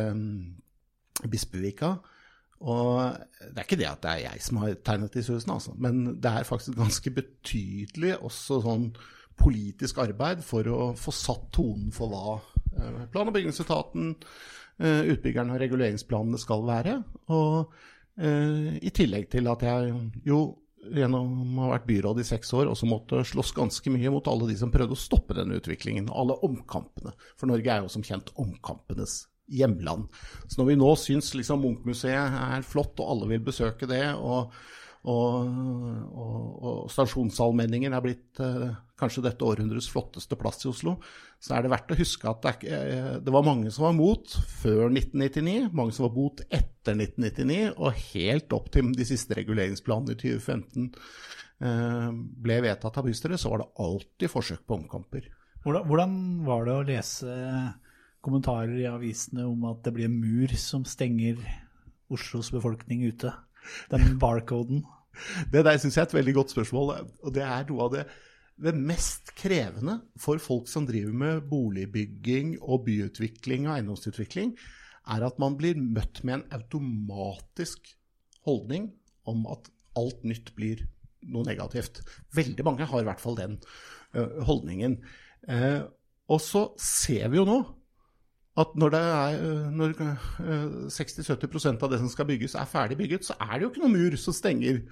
Bispevika. 1.31 1.93
Og 2.63 3.17
det 3.41 3.57
er 3.59 3.65
ikke 3.65 3.79
det 3.81 3.89
at 3.89 4.03
det 4.05 4.11
er 4.13 4.21
jeg 4.29 4.43
som 4.45 4.61
har 4.61 4.77
tegnet 4.87 5.15
disse 5.17 5.35
husene, 5.35 5.57
altså. 5.57 5.73
men 5.75 6.15
det 6.23 6.31
er 6.31 6.47
faktisk 6.47 6.77
ganske 6.79 7.11
betydelig 7.11 8.15
også 8.23 8.61
sånn 8.63 8.87
politisk 9.39 9.99
arbeid 10.03 10.43
for 10.45 10.67
å 10.69 10.81
få 10.99 11.11
satt 11.15 11.49
tonen 11.55 11.91
for 11.91 12.11
hva 12.11 12.35
eh, 12.37 13.05
plan- 13.11 13.27
og 13.27 13.35
bygningsetaten, 13.35 14.13
eh, 14.79 15.01
utbyggerne 15.15 15.55
og 15.55 15.63
reguleringsplanene 15.63 16.39
skal 16.39 16.63
være. 16.69 16.99
Og 17.33 17.73
eh, 18.21 18.77
i 18.77 18.93
tillegg 18.93 19.31
til 19.33 19.49
at 19.51 19.65
jeg 19.65 19.95
jo 20.29 20.43
gjennom 20.83 21.57
å 21.57 21.65
ha 21.65 21.73
vært 21.77 21.89
byråd 21.89 22.19
i 22.19 22.27
seks 22.27 22.51
år 22.59 22.69
også 22.71 22.87
måtte 22.89 23.21
slåss 23.27 23.53
ganske 23.55 23.91
mye 23.93 24.11
mot 24.13 24.27
alle 24.27 24.49
de 24.51 24.57
som 24.59 24.71
prøvde 24.71 24.95
å 24.95 24.99
stoppe 24.99 25.35
denne 25.37 25.59
utviklingen, 25.59 26.11
alle 26.11 26.37
omkampene. 26.45 27.15
For 27.39 27.49
Norge 27.49 27.71
er 27.71 27.83
jo 27.83 27.91
som 27.91 28.03
kjent 28.05 28.33
omkampenes 28.39 29.23
hjemland. 29.47 30.07
Så 30.47 30.61
når 30.61 30.71
vi 30.71 30.79
nå 30.79 30.93
syns 30.99 31.33
liksom 31.37 31.63
Munch-museet 31.63 32.39
er 32.39 32.65
flott, 32.67 32.95
og 32.99 33.11
alle 33.15 33.33
vil 33.33 33.43
besøke 33.45 33.89
det, 33.89 34.05
og, 34.15 34.53
og, 35.09 35.51
og, 36.13 36.39
og 36.63 36.79
stasjonsallmenningen 36.93 37.95
er 37.95 38.05
blitt 38.05 38.41
eh, 38.43 38.71
kanskje 38.99 39.25
dette 39.25 39.45
århundrets 39.45 39.89
flotteste 39.91 40.37
plass 40.39 40.63
i 40.63 40.71
Oslo, 40.71 40.95
så 41.43 41.57
er 41.57 41.65
det 41.65 41.73
verdt 41.73 41.91
å 41.91 41.99
huske 41.99 42.29
at 42.29 42.45
det, 42.45 42.55
er, 42.71 42.87
eh, 42.93 43.11
det 43.23 43.35
var 43.35 43.45
mange 43.47 43.71
som 43.73 43.87
var 43.89 43.97
mot 43.97 44.37
før 44.61 44.87
1999, 44.87 45.69
mange 45.75 45.95
som 45.95 46.07
var 46.07 46.15
mot 46.15 46.43
etter 46.47 46.97
1999, 46.97 47.61
og 47.75 48.01
helt 48.13 48.57
opp 48.57 48.71
til 48.73 48.91
de 48.95 49.07
siste 49.07 49.37
reguleringsplanene 49.39 50.15
i 50.15 50.21
2015 50.23 50.89
eh, 51.67 52.09
ble 52.47 52.59
vedtatt 52.69 52.99
av 52.99 53.07
bystyret, 53.09 53.41
så 53.41 53.51
var 53.53 53.63
det 53.63 53.71
alltid 53.83 54.31
forsøk 54.31 54.67
på 54.67 54.79
omkamper. 54.81 55.31
Hvordan, 55.63 55.87
hvordan 55.87 56.15
var 56.43 56.67
det 56.67 56.75
å 56.75 56.85
lese 56.87 57.33
kommentarer 58.23 58.75
i 58.79 58.89
avisene 58.89 59.45
om 59.49 59.65
at 59.69 59.83
det 59.85 59.93
blir 59.95 60.09
en 60.09 60.19
mur 60.21 60.53
som 60.59 60.85
stenger 60.87 61.39
Oslos 62.13 62.51
befolkning 62.53 63.05
ute? 63.07 63.33
Den 63.91 64.17
barcoden. 64.21 64.83
Det 65.53 65.61
der 65.65 65.77
syns 65.77 65.95
jeg 65.95 66.01
er 66.01 66.09
et 66.09 66.15
veldig 66.17 66.33
godt 66.39 66.53
spørsmål, 66.55 66.87
og 67.21 67.33
det 67.35 67.43
er 67.45 67.67
noe 67.69 67.83
av 67.85 67.91
det, 67.93 68.03
det 68.65 68.71
mest 68.73 69.29
krevende 69.37 69.99
for 70.17 70.41
folk 70.41 70.65
som 70.71 70.87
driver 70.89 71.13
med 71.13 71.43
boligbygging 71.51 72.55
og 72.57 72.87
byutvikling 72.87 73.67
og 73.67 73.75
eiendomsutvikling, 73.75 74.55
er 75.13 75.25
at 75.27 75.37
man 75.37 75.53
blir 75.59 75.77
møtt 75.77 76.23
med 76.25 76.39
en 76.39 76.57
automatisk 76.57 77.93
holdning 78.47 78.89
om 79.29 79.45
at 79.53 79.69
alt 79.99 80.25
nytt 80.25 80.49
blir 80.57 80.81
noe 81.29 81.45
negativt. 81.45 82.01
Veldig 82.33 82.65
mange 82.65 82.89
har 82.89 83.03
i 83.03 83.07
hvert 83.07 83.21
fall 83.21 83.37
den 83.37 83.59
holdningen. 84.49 84.97
Eh, 85.47 85.83
og 86.31 86.41
så 86.41 86.65
ser 86.81 87.29
vi 87.29 87.37
jo 87.37 87.47
nå 87.47 87.59
at 88.61 88.75
når, 88.77 88.93
øh, 88.93 89.69
når 89.73 89.95
øh, 89.97 90.73
60-70% 90.93 91.81
av 91.81 91.89
det 91.89 91.97
som 92.03 92.09
skal 92.11 92.27
bygges 92.29 92.53
er 92.59 92.69
ferdig 92.69 92.99
bygget, 92.99 93.25
så 93.25 93.33
er 93.41 93.55
det 93.55 93.65
jo 93.65 93.71
ikke 93.71 93.81
noen 93.81 93.95
mur 93.95 94.17
som 94.21 94.35
stenger 94.37 94.83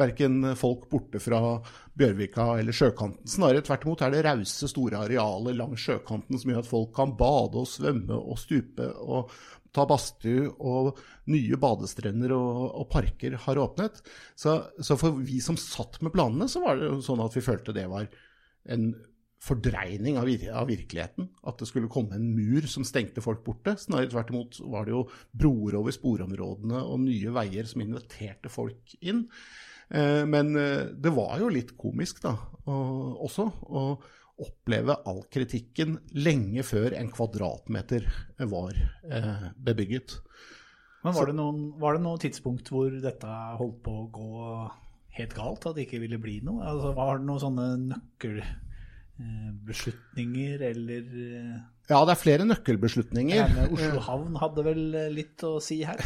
verken 0.00 0.54
folk 0.56 0.86
borte 0.88 1.20
fra 1.20 1.58
Bjørvika 2.00 2.46
eller 2.62 2.76
sjøkanten. 2.76 3.28
Snarere 3.28 3.60
tvert 3.66 3.84
imot 3.84 4.06
er 4.06 4.14
det 4.14 4.24
rause, 4.24 4.70
store 4.72 5.02
arealer 5.04 5.58
langs 5.58 5.84
sjøkanten 5.84 6.40
som 6.40 6.54
gjør 6.54 6.64
at 6.64 6.70
folk 6.70 6.94
kan 6.96 7.12
bade 7.20 7.60
og 7.60 7.68
svømme 7.68 8.16
og 8.16 8.40
stupe 8.40 8.88
og 8.88 9.34
ta 9.76 9.84
badstue, 9.86 10.48
og 10.58 10.96
nye 11.30 11.58
badestrender 11.60 12.32
og, 12.34 12.64
og 12.80 12.88
parker 12.90 13.36
har 13.44 13.60
åpnet. 13.62 14.00
Så, 14.34 14.56
så 14.82 14.96
for 14.98 15.20
vi 15.20 15.38
som 15.44 15.60
satt 15.60 16.00
med 16.02 16.14
planene, 16.16 16.48
så 16.50 16.64
var 16.64 16.80
det 16.80 16.90
sånn 17.06 17.22
at 17.22 17.36
vi 17.36 17.44
følte 17.44 17.76
det 17.76 17.86
var 17.92 18.08
en 18.70 18.90
fordreining 19.40 20.18
av, 20.20 20.28
vir 20.28 20.50
av 20.52 20.68
virkeligheten. 20.68 21.30
At 21.48 21.60
det 21.60 21.70
skulle 21.70 21.90
komme 21.92 22.18
en 22.18 22.28
mur 22.36 22.66
som 22.68 22.84
stengte 22.86 23.24
folk 23.24 23.42
borte. 23.46 23.74
Snarere 23.80 24.12
tvert 24.12 24.32
imot 24.34 24.60
var 24.72 24.86
det 24.86 24.94
jo 24.94 25.06
broer 25.32 25.78
over 25.80 25.96
sporområdene 25.96 26.84
og 26.84 27.00
nye 27.06 27.32
veier 27.34 27.68
som 27.68 27.84
inviterte 27.84 28.52
folk 28.52 28.94
inn. 29.00 29.26
Eh, 29.88 30.22
men 30.28 30.54
eh, 30.60 30.90
det 30.92 31.14
var 31.16 31.40
jo 31.40 31.50
litt 31.52 31.74
komisk 31.80 32.22
da, 32.26 32.36
og, 32.68 33.22
også 33.26 33.48
å 33.66 33.84
oppleve 34.40 34.94
all 35.08 35.24
kritikken 35.32 35.98
lenge 36.16 36.62
før 36.64 36.94
en 36.96 37.10
kvadratmeter 37.12 38.06
var 38.48 38.76
eh, 38.76 39.50
bebygget. 39.56 40.20
Men 41.04 41.16
var 41.16 41.28
det, 41.28 41.34
noen, 41.36 41.60
var 41.80 41.96
det 41.96 42.04
noen 42.04 42.20
tidspunkt 42.20 42.68
hvor 42.72 42.92
dette 42.92 43.36
holdt 43.56 43.82
på 43.84 43.92
å 44.02 44.08
gå 44.12 44.30
helt 45.16 45.36
galt? 45.36 45.64
At 45.64 45.76
det 45.76 45.86
ikke 45.88 46.00
ville 46.04 46.20
bli 46.20 46.38
noe? 46.44 46.64
Altså, 46.72 46.92
var 46.96 47.18
det 47.18 47.28
noen 47.28 47.44
sånne 47.44 47.68
nøkkelbeslutninger, 49.20 50.62
eller 50.70 51.02
eh, 51.20 51.60
Ja, 51.90 52.04
det 52.06 52.12
er 52.14 52.20
flere 52.20 52.44
nøkkelbeslutninger. 52.46 53.36
Ja, 53.36 53.66
Oslo 53.74 54.00
havn 54.00 54.36
hadde 54.40 54.64
vel 54.66 54.82
eh, 54.94 55.10
litt 55.12 55.42
å 55.46 55.58
si 55.62 55.82
her? 55.84 56.00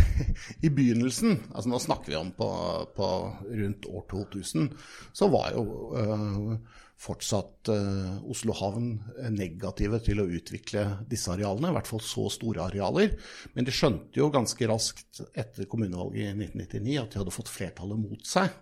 I 0.64 0.70
begynnelsen, 0.70 1.50
altså 1.52 1.70
nå 1.70 1.80
snakker 1.82 2.12
vi 2.12 2.18
om 2.20 2.32
på, 2.36 2.48
på 2.96 3.10
rundt 3.50 3.86
år 3.90 4.06
2000, 4.10 4.70
så 5.12 5.28
var 5.32 5.52
jo 5.54 5.64
øh, 5.98 6.56
fortsatt 7.04 7.72
øh, 7.74 8.12
Oslo 8.30 8.56
havn 8.58 8.92
negative 9.34 10.00
til 10.04 10.22
å 10.22 10.28
utvikle 10.28 10.86
disse 11.10 11.32
arealene, 11.32 11.72
i 11.72 11.78
hvert 11.78 11.90
fall 11.90 12.04
så 12.04 12.28
store 12.32 12.68
arealer. 12.68 13.16
Men 13.54 13.66
de 13.66 13.74
skjønte 13.74 14.20
jo 14.20 14.32
ganske 14.34 14.70
raskt 14.70 15.24
etter 15.34 15.68
kommunevalget 15.70 16.30
i 16.30 16.36
1999 16.48 17.02
at 17.02 17.12
de 17.12 17.22
hadde 17.22 17.34
fått 17.34 17.52
flertallet 17.52 18.00
mot 18.00 18.28
seg. 18.28 18.52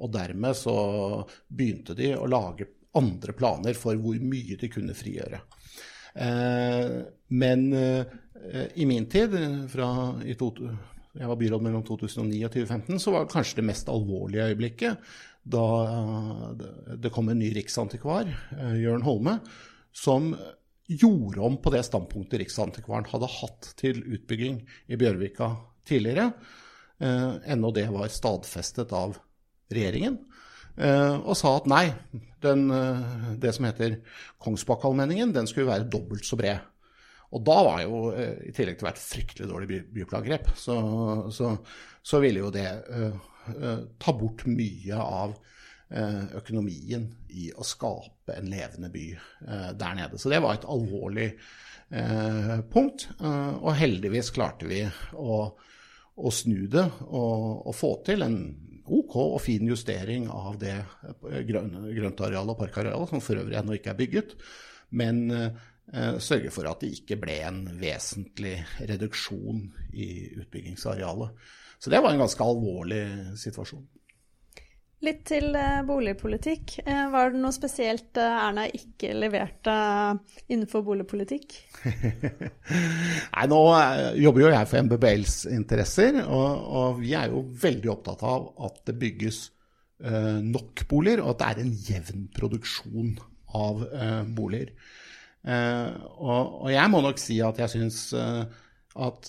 Og 0.00 0.08
dermed 0.14 0.56
så 0.56 0.74
begynte 1.52 1.92
de 1.96 2.14
å 2.16 2.28
lage 2.28 2.70
andre 2.98 3.34
planer 3.36 3.76
for 3.78 3.98
hvor 4.02 4.18
mye 4.22 4.56
de 4.58 4.68
kunne 4.72 4.94
frigjøre. 4.96 5.40
Eh, 6.14 6.94
men 7.38 7.66
eh, 7.76 8.04
i 8.74 8.86
min 8.88 9.06
tid, 9.10 9.34
fra 9.70 9.88
i 10.26 10.34
to, 10.38 10.50
jeg 11.14 11.28
var 11.30 11.38
byråd 11.38 11.62
mellom 11.66 11.84
2009 11.86 12.40
og 12.48 12.54
2015, 12.56 13.02
så 13.02 13.14
var 13.14 13.26
det 13.26 13.34
kanskje 13.34 13.60
det 13.60 13.66
mest 13.70 13.90
alvorlige 13.92 14.48
øyeblikket 14.50 15.12
da 15.50 15.66
eh, 15.86 16.96
det- 16.98 17.12
kom 17.14 17.30
en 17.30 17.38
ny 17.38 17.52
riksantikvar, 17.56 18.28
Jørn 18.76 19.06
Holme, 19.06 19.38
som 19.92 20.34
gjorde 20.90 21.40
om 21.46 21.56
på 21.62 21.70
det 21.70 21.84
standpunktet 21.86 22.42
Riksantikvaren 22.42 23.06
hadde 23.12 23.30
hatt 23.30 23.70
til 23.78 24.02
utbygging 24.02 24.64
i 24.90 24.98
Bjørvika 24.98 25.52
tidligere, 25.86 26.32
ennå 27.00 27.70
det 27.72 27.86
var 27.88 28.10
stadfestet 28.12 28.90
av 28.92 29.14
regjeringen, 29.72 30.18
og 30.80 31.34
sa 31.36 31.56
at 31.58 31.66
nei, 31.68 31.84
den, 32.40 32.70
eh, 32.70 33.34
det 33.38 33.52
som 33.54 33.66
heter 33.68 33.98
Kongsbakkallmenningen, 34.40 35.32
den 35.32 35.48
skulle 35.48 35.70
være 35.70 35.88
dobbelt 35.92 36.24
så 36.26 36.38
bred. 36.40 36.66
Og 37.30 37.44
da 37.46 37.58
var 37.66 37.82
jo, 37.84 38.02
eh, 38.16 38.48
i 38.48 38.54
tillegg 38.54 38.78
til 38.78 38.86
å 38.86 38.90
være 38.90 38.98
et 38.98 39.06
fryktelig 39.06 39.50
dårlig 39.50 39.70
by, 39.70 39.80
byplangrep, 39.94 40.50
så, 40.58 40.76
så, 41.34 41.54
så 42.02 42.22
ville 42.22 42.42
jo 42.42 42.50
det 42.54 42.66
eh, 42.66 43.16
eh, 43.54 43.86
ta 44.02 44.14
bort 44.18 44.46
mye 44.50 44.98
av 44.98 45.36
eh, 45.90 46.22
økonomien 46.40 47.06
i 47.30 47.50
å 47.54 47.66
skape 47.66 48.34
en 48.34 48.50
levende 48.50 48.90
by 48.92 49.06
eh, 49.14 49.70
der 49.78 49.98
nede. 50.00 50.18
Så 50.18 50.32
det 50.32 50.42
var 50.42 50.58
et 50.58 50.66
alvorlig 50.66 51.28
eh, 51.30 52.56
punkt, 52.72 53.06
eh, 53.20 53.52
og 53.60 53.76
heldigvis 53.78 54.32
klarte 54.34 54.70
vi 54.70 54.82
å, 55.14 55.42
å 56.20 56.32
snu 56.34 56.66
det 56.70 56.86
og, 57.08 57.66
og 57.70 57.74
få 57.76 57.94
til 58.06 58.26
en 58.26 58.40
OK 58.90 59.16
og 59.20 59.38
fin 59.42 59.68
justering 59.70 60.26
av 60.32 60.56
det 60.58 60.74
grøntarealet 61.46 62.54
og 62.54 62.58
parkarealet, 62.58 63.12
som 63.12 63.22
for 63.22 63.38
øvrig 63.38 63.58
ennå 63.60 63.76
ikke 63.76 63.92
er 63.92 63.98
bygget, 64.00 64.34
men 64.98 65.22
eh, 65.30 66.16
sørge 66.18 66.50
for 66.54 66.66
at 66.70 66.82
det 66.82 66.90
ikke 66.96 67.20
ble 67.22 67.36
en 67.46 67.62
vesentlig 67.78 68.56
reduksjon 68.90 69.62
i 69.94 70.10
utbyggingsarealet. 70.42 71.46
Så 71.80 71.92
det 71.92 72.02
var 72.02 72.12
en 72.12 72.24
ganske 72.24 72.44
alvorlig 72.44 73.04
situasjon. 73.40 73.86
Litt 75.00 75.22
til 75.30 75.54
eh, 75.56 75.78
boligpolitikk. 75.88 76.74
Eh, 76.84 77.06
var 77.08 77.30
det 77.32 77.38
noe 77.40 77.54
spesielt 77.56 78.18
eh, 78.20 78.40
Erna 78.44 78.66
ikke 78.68 79.14
leverte 79.16 79.72
innenfor 80.52 80.84
boligpolitikk? 80.84 81.56
Nei, 83.32 83.46
nå 83.48 83.60
jobber 84.20 84.44
jo 84.44 84.50
jeg 84.52 84.68
for 84.68 84.84
MBBLs 84.84 85.38
interesser, 85.56 86.20
og, 86.26 86.68
og 86.82 87.00
vi 87.00 87.14
er 87.16 87.32
jo 87.32 87.46
veldig 87.62 87.94
opptatt 87.94 88.26
av 88.28 88.50
at 88.68 88.82
det 88.90 88.98
bygges 89.00 89.40
uh, 90.04 90.36
nok 90.44 90.84
boliger, 90.90 91.24
og 91.24 91.32
at 91.32 91.40
det 91.40 91.48
er 91.48 91.64
en 91.64 91.74
jevn 91.88 92.28
produksjon 92.36 93.16
av 93.56 93.80
uh, 93.88 94.22
boliger. 94.36 94.74
Uh, 95.40 95.96
og, 96.20 96.60
og 96.66 96.70
jeg 96.74 96.92
må 96.92 97.00
nok 97.06 97.24
si 97.24 97.40
at 97.40 97.64
jeg 97.64 97.78
syns 97.78 98.02
at 98.10 99.28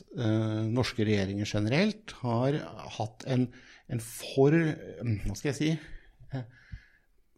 norske 0.73 1.05
regjeringer 1.05 1.45
generelt 1.47 2.11
har 2.23 2.57
hatt 2.97 3.23
en, 3.29 3.45
en 3.91 4.01
for 4.03 4.55
eh, 4.55 5.15
Hva 5.25 5.37
skal 5.37 5.51
jeg 5.53 5.59
si? 5.59 5.71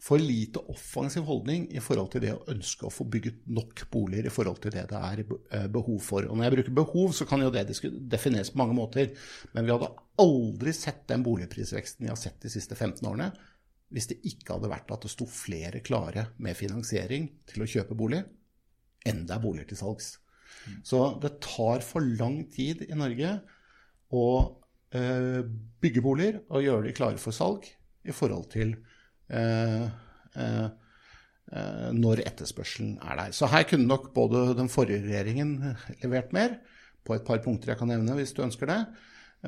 for 0.03 0.19
lite 0.19 0.59
offensiv 0.67 1.23
holdning 1.23 1.69
i 1.71 1.79
forhold 1.79 2.09
til 2.11 2.25
det 2.25 2.33
å 2.35 2.41
ønske 2.51 2.87
å 2.87 2.91
få 2.91 3.05
bygget 3.07 3.45
nok 3.55 3.85
boliger 3.93 4.27
i 4.27 4.33
forhold 4.33 4.59
til 4.65 4.73
det 4.75 4.83
det 4.91 4.99
er 4.99 5.21
eh, 5.23 5.67
behov 5.71 6.01
for. 6.03 6.27
Og 6.27 6.35
når 6.35 6.49
jeg 6.49 6.55
bruker 6.57 6.75
behov, 6.75 7.13
så 7.15 7.27
kan 7.29 7.43
jo 7.43 7.51
det 7.53 7.63
defineres 8.11 8.51
på 8.51 8.59
mange 8.59 8.75
måter. 8.75 9.13
Men 9.55 9.63
vi 9.63 9.71
hadde 9.71 9.93
aldri 10.19 10.73
sett 10.75 11.05
den 11.07 11.23
boligprisveksten 11.23 12.03
vi 12.03 12.11
har 12.11 12.19
sett 12.19 12.41
de 12.43 12.51
siste 12.51 12.75
15 12.75 12.99
årene 13.07 13.31
hvis 13.93 14.09
det 14.09 14.19
ikke 14.25 14.55
hadde 14.55 14.71
vært 14.71 14.91
at 14.91 15.05
det 15.05 15.11
sto 15.13 15.27
flere 15.29 15.83
klare 15.85 16.25
med 16.41 16.57
finansiering 16.57 17.27
til 17.45 17.61
å 17.61 17.67
kjøpe 17.69 17.93
bolig, 17.93 18.23
enn 19.05 19.19
det 19.29 19.35
er 19.35 19.43
boliger 19.43 19.69
til 19.69 19.77
salgs. 19.77 20.07
Så 20.81 20.99
det 21.21 21.35
tar 21.45 21.83
for 21.85 22.01
lang 22.01 22.39
tid 22.51 22.81
i 22.87 22.97
Norge 22.97 23.35
å 24.09 24.25
bygge 24.93 26.01
boliger 26.05 26.35
og 26.53 26.61
gjøre 26.61 26.85
de 26.85 26.93
klare 26.93 27.21
for 27.21 27.35
salg 27.35 27.65
i 28.05 28.13
forhold 28.15 28.49
til 28.51 28.75
eh, 29.31 29.85
eh, 30.35 30.67
eh, 31.51 31.89
når 31.95 32.23
etterspørselen 32.27 32.97
er 33.01 33.19
der. 33.19 33.33
Så 33.35 33.49
her 33.51 33.65
kunne 33.69 33.89
nok 33.89 34.11
både 34.15 34.51
den 34.57 34.69
forrige 34.71 35.03
regjeringen 35.07 35.57
levert 36.03 36.33
mer, 36.35 36.59
på 37.03 37.17
et 37.17 37.25
par 37.27 37.41
punkter 37.43 37.73
jeg 37.73 37.79
kan 37.81 37.89
nevne 37.91 38.15
hvis 38.15 38.31
du 38.35 38.43
ønsker 38.45 38.69
det, 38.69 38.79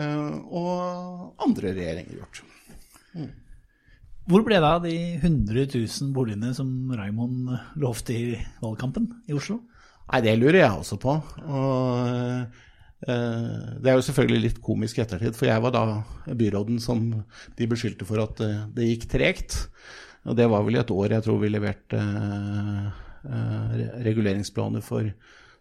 eh, 0.01 0.33
og 0.49 1.35
andre 1.45 1.71
regjeringer 1.75 2.19
gjort. 2.19 2.43
Hvor 4.25 4.41
ble 4.41 4.57
det 4.57 4.67
av 4.67 4.81
de 4.81 4.95
100 5.19 5.67
000 5.69 6.11
boligene 6.15 6.49
som 6.57 6.69
Raimond 6.97 7.51
lovte 7.77 8.15
i 8.15 8.39
valgkampen 8.57 9.11
i 9.29 9.35
Oslo? 9.37 9.59
Nei, 10.05 10.21
det 10.25 10.35
lurer 10.37 10.63
jeg 10.63 10.79
også 10.79 10.97
på. 11.01 11.13
Og 11.45 12.09
eh, 12.09 12.63
det 13.03 13.89
er 13.91 13.97
jo 13.97 14.05
selvfølgelig 14.07 14.41
litt 14.41 14.61
komisk 14.63 14.97
i 14.97 15.03
ettertid, 15.03 15.35
for 15.37 15.49
jeg 15.49 15.61
var 15.61 15.73
da 15.75 15.83
byråden 16.31 16.79
som 16.81 17.03
de 17.57 17.67
beskyldte 17.69 18.07
for 18.07 18.23
at 18.23 18.39
eh, 18.41 18.63
det 18.73 18.87
gikk 18.89 19.09
tregt. 19.11 19.57
Og 20.25 20.37
det 20.37 20.47
var 20.49 20.63
vel 20.65 20.77
i 20.77 20.81
et 20.81 20.93
år 20.93 21.13
jeg 21.13 21.25
tror 21.25 21.41
vi 21.41 21.51
leverte 21.51 21.99
eh, 22.01 22.87
eh, 23.29 23.83
reguleringsplaner 24.07 24.81
for 24.85 25.11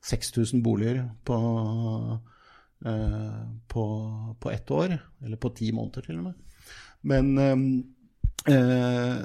6000 0.04 0.62
boliger 0.64 1.02
på, 1.24 1.36
eh, 2.86 3.42
på, 3.68 3.84
på 4.40 4.54
ett 4.54 4.70
år. 4.70 4.96
Eller 5.24 5.40
på 5.40 5.52
ti 5.56 5.72
måneder, 5.72 6.06
til 6.06 6.22
og 6.22 6.30
med. 6.30 6.64
Men 7.04 7.38
eh, 7.38 7.56
Eh, 8.44 9.20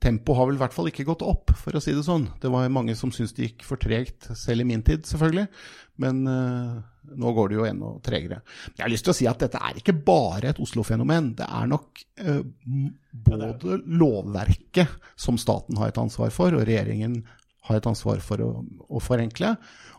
tempoet 0.00 0.38
har 0.38 0.48
vel 0.48 0.56
i 0.56 0.60
hvert 0.62 0.72
fall 0.72 0.88
ikke 0.88 1.04
gått 1.04 1.22
opp, 1.26 1.52
for 1.60 1.76
å 1.76 1.82
si 1.84 1.92
det 1.92 2.04
sånn. 2.06 2.30
Det 2.40 2.48
var 2.52 2.70
mange 2.72 2.96
som 2.96 3.12
syntes 3.12 3.34
det 3.36 3.50
gikk 3.50 3.64
for 3.68 3.80
tregt, 3.80 4.30
selv 4.40 4.64
i 4.64 4.68
min 4.68 4.84
tid, 4.86 5.04
selvfølgelig. 5.08 5.46
Men 6.00 6.22
eh, 6.30 6.78
nå 7.20 7.32
går 7.36 7.50
det 7.50 7.58
jo 7.58 7.66
enda 7.68 7.92
tregere. 8.04 8.40
Men 8.72 8.80
jeg 8.80 8.86
har 8.86 8.92
lyst 8.94 9.06
til 9.06 9.12
å 9.12 9.18
si 9.18 9.28
at 9.28 9.44
dette 9.44 9.60
er 9.60 9.80
ikke 9.80 9.96
bare 10.06 10.54
et 10.54 10.60
Oslo-fenomen. 10.64 11.34
Det 11.38 11.46
er 11.46 11.70
nok 11.70 12.04
eh, 12.24 12.40
både 13.28 13.80
lovverket 13.84 14.96
som 15.20 15.38
staten 15.40 15.76
har 15.80 15.92
et 15.92 16.00
ansvar 16.00 16.32
for, 16.34 16.56
og 16.56 16.64
regjeringen 16.64 17.20
har 17.68 17.80
et 17.80 17.88
ansvar 17.88 18.20
for 18.24 18.40
å, 18.44 18.50
å 18.64 19.00
forenkle. 19.00 19.54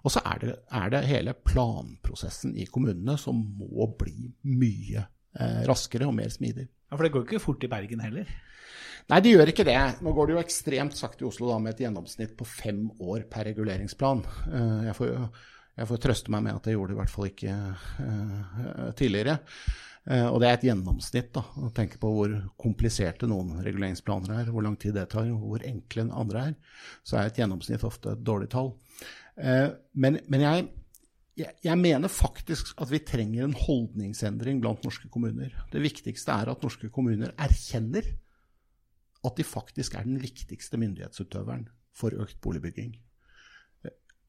Og 0.05 0.13
så 0.13 0.21
er 0.25 0.41
det, 0.41 0.55
er 0.73 0.89
det 0.93 1.05
hele 1.09 1.37
planprosessen 1.37 2.57
i 2.57 2.65
kommunene 2.69 3.17
som 3.21 3.39
må 3.61 3.87
bli 3.97 4.31
mye 4.49 5.05
eh, 5.05 5.61
raskere 5.69 6.09
og 6.09 6.17
mer 6.17 6.33
smidig. 6.33 6.67
Ja, 6.89 6.97
For 6.97 7.05
det 7.05 7.13
går 7.13 7.23
jo 7.23 7.29
ikke 7.29 7.45
fort 7.45 7.65
i 7.65 7.69
Bergen 7.71 8.03
heller. 8.05 8.29
Nei, 9.05 9.19
det 9.21 9.35
gjør 9.35 9.49
ikke 9.51 9.65
det. 9.67 9.77
Nå 10.01 10.11
går 10.17 10.27
det 10.27 10.33
jo 10.33 10.41
ekstremt 10.41 10.95
sakte 10.97 11.21
i 11.21 11.27
Oslo 11.27 11.51
da, 11.51 11.59
med 11.61 11.75
et 11.75 11.83
gjennomsnitt 11.85 12.31
på 12.39 12.47
fem 12.49 12.87
år 13.05 13.27
per 13.29 13.45
reguleringsplan. 13.51 14.23
Eh, 14.49 14.85
Jeg 14.87 14.95
får, 14.97 15.11
jeg 15.77 15.89
får 15.91 16.01
trøste 16.07 16.33
meg 16.33 16.45
med 16.47 16.55
at 16.57 16.65
jeg 16.69 16.77
gjorde 16.77 16.93
det 16.93 16.95
i 16.95 17.01
hvert 17.03 17.13
fall 17.13 17.27
ikke 17.29 17.57
eh, 18.01 18.87
tidligere. 18.97 19.35
Eh, 20.09 20.25
Og 20.25 20.39
det 20.41 20.49
er 20.49 20.57
et 20.57 20.65
gjennomsnitt. 20.71 21.29
da, 21.37 21.43
å 21.61 21.69
tenke 21.77 22.01
på 22.01 22.13
hvor 22.15 22.33
kompliserte 22.57 23.29
noen 23.29 23.59
reguleringsplaner 23.61 24.39
er, 24.39 24.49
hvor 24.49 24.65
lang 24.65 24.79
tid 24.81 24.97
det 24.97 25.05
tar, 25.13 25.29
og 25.29 25.45
hvor 25.51 25.67
enkle 25.69 26.07
andre 26.09 26.47
er. 26.49 26.57
Så 27.05 27.19
er 27.21 27.29
et 27.29 27.37
gjennomsnitt 27.43 27.85
ofte 27.85 28.15
et 28.15 28.25
dårlig 28.25 28.49
tall. 28.49 28.73
Men, 29.35 30.17
men 30.31 30.41
jeg, 30.41 30.67
jeg 31.65 31.77
mener 31.77 32.07
faktisk 32.09 32.73
at 32.79 32.89
vi 32.89 33.01
trenger 33.03 33.43
en 33.43 33.57
holdningsendring 33.59 34.61
blant 34.63 34.85
norske 34.87 35.09
kommuner. 35.11 35.51
Det 35.73 35.81
viktigste 35.83 36.31
er 36.31 36.53
at 36.53 36.63
norske 36.63 36.87
kommuner 36.95 37.33
erkjenner 37.35 38.07
at 39.25 39.39
de 39.39 39.45
faktisk 39.47 39.95
er 39.97 40.05
den 40.07 40.21
viktigste 40.21 40.79
myndighetsutøveren 40.81 41.67
for 41.95 42.15
økt 42.21 42.39
boligbygging. 42.43 42.95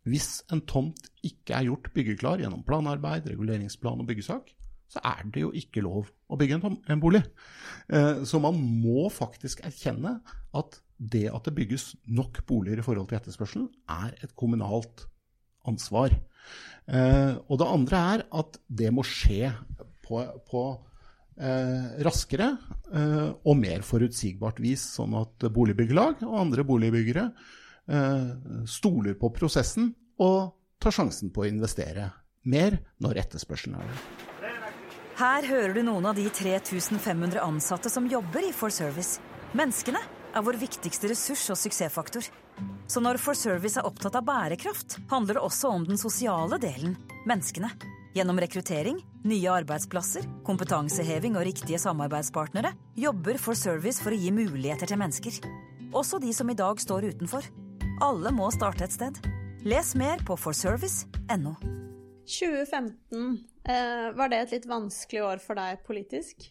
Hvis 0.07 0.45
en 0.55 0.63
tomt 0.71 1.09
ikke 1.27 1.57
er 1.57 1.67
gjort 1.67 1.91
byggeklar 1.95 2.39
gjennom 2.39 2.63
planarbeid, 2.67 3.27
reguleringsplan 3.33 4.05
og 4.05 4.07
byggesak, 4.07 4.53
så 4.87 5.03
er 5.03 5.25
det 5.35 5.43
jo 5.43 5.51
ikke 5.51 5.83
lov 5.83 6.13
å 6.31 6.39
bygge 6.39 6.61
en, 6.61 6.77
en 6.87 7.03
bolig. 7.03 7.25
Eh, 7.91 8.23
Så 8.23 8.39
man 8.39 8.55
må 8.55 9.09
faktisk 9.11 9.65
erkjenne 9.67 10.21
at 10.55 10.79
det 10.97 11.27
at 11.35 11.45
det 11.45 11.57
bygges 11.57 11.97
nok 12.07 12.45
boliger 12.47 12.79
i 12.81 12.87
forhold 12.87 13.11
til 13.11 13.19
etterspørselen, 13.19 13.67
er 13.91 14.15
et 14.23 14.37
kommunalt 14.39 15.09
ansvar. 15.67 16.15
Eh, 16.87 17.35
Og 17.51 17.59
det 17.59 17.67
andre 17.67 18.05
er 18.15 18.25
at 18.31 18.61
det 18.71 18.93
må 18.95 19.03
skje 19.03 19.51
på, 20.07 20.23
på 20.47 20.63
eh, 21.41 22.03
raskere 22.07 22.51
eh, 22.93 23.31
og 23.45 23.57
mer 23.61 23.85
forutsigbart 23.87 24.61
vis, 24.65 24.85
sånn 24.97 25.17
at 25.19 25.49
boligbyggelag 25.53 26.25
og 26.27 26.39
andre 26.41 26.65
boligbyggere 26.67 27.27
eh, 27.29 28.31
stoler 28.69 29.17
på 29.21 29.33
prosessen 29.37 29.93
og 30.23 30.55
tar 30.83 30.95
sjansen 30.97 31.33
på 31.33 31.45
å 31.45 31.51
investere 31.51 32.11
mer 32.47 32.79
når 33.03 33.23
etterspørselen 33.25 33.79
er 33.81 33.91
der. 33.91 34.25
Her 35.17 35.47
hører 35.49 35.73
du 35.73 35.81
noen 35.87 36.05
av 36.11 36.19
de 36.19 36.27
3500 36.29 37.41
ansatte 37.41 37.89
som 37.89 38.09
jobber 38.11 38.45
i 38.45 38.53
For 38.53 38.73
Service. 38.73 39.17
Menneskene 39.57 40.03
er 40.37 40.45
vår 40.45 40.59
viktigste 40.61 41.09
ressurs 41.09 41.47
og 41.55 41.57
suksessfaktor. 41.57 42.27
Så 42.89 43.01
når 43.01 43.19
For 43.21 43.37
Service 43.37 43.81
er 43.81 43.89
opptatt 43.89 44.19
av 44.19 44.27
bærekraft, 44.29 44.99
handler 45.11 45.39
det 45.39 45.45
også 45.49 45.73
om 45.73 45.87
den 45.89 46.01
sosiale 46.01 46.61
delen 46.61 46.99
menneskene. 47.29 47.73
Gjennom 48.17 48.39
rekruttering, 48.41 48.97
nye 49.29 49.51
arbeidsplasser, 49.53 50.23
kompetanseheving 50.47 51.35
og 51.37 51.43
riktige 51.45 51.77
samarbeidspartnere 51.77 52.71
jobber 52.97 53.37
For 53.37 53.53
Service 53.53 54.01
for 54.01 54.15
å 54.15 54.17
gi 54.17 54.31
muligheter 54.33 54.89
til 54.89 54.97
mennesker. 54.97 55.35
Også 55.93 56.17
de 56.23 56.31
som 56.33 56.49
i 56.49 56.55
dag 56.57 56.81
står 56.81 57.11
utenfor. 57.11 57.45
Alle 58.07 58.31
må 58.33 58.47
starte 58.55 58.87
et 58.87 58.95
sted. 58.95 59.19
Les 59.69 59.91
mer 60.01 60.23
på 60.25 60.33
forservice.no. 60.41 61.53
2015, 62.25 63.27
eh, 63.69 64.07
var 64.17 64.33
det 64.33 64.39
et 64.47 64.55
litt 64.57 64.69
vanskelig 64.71 65.21
år 65.27 65.43
for 65.45 65.61
deg 65.61 65.83
politisk? 65.85 66.47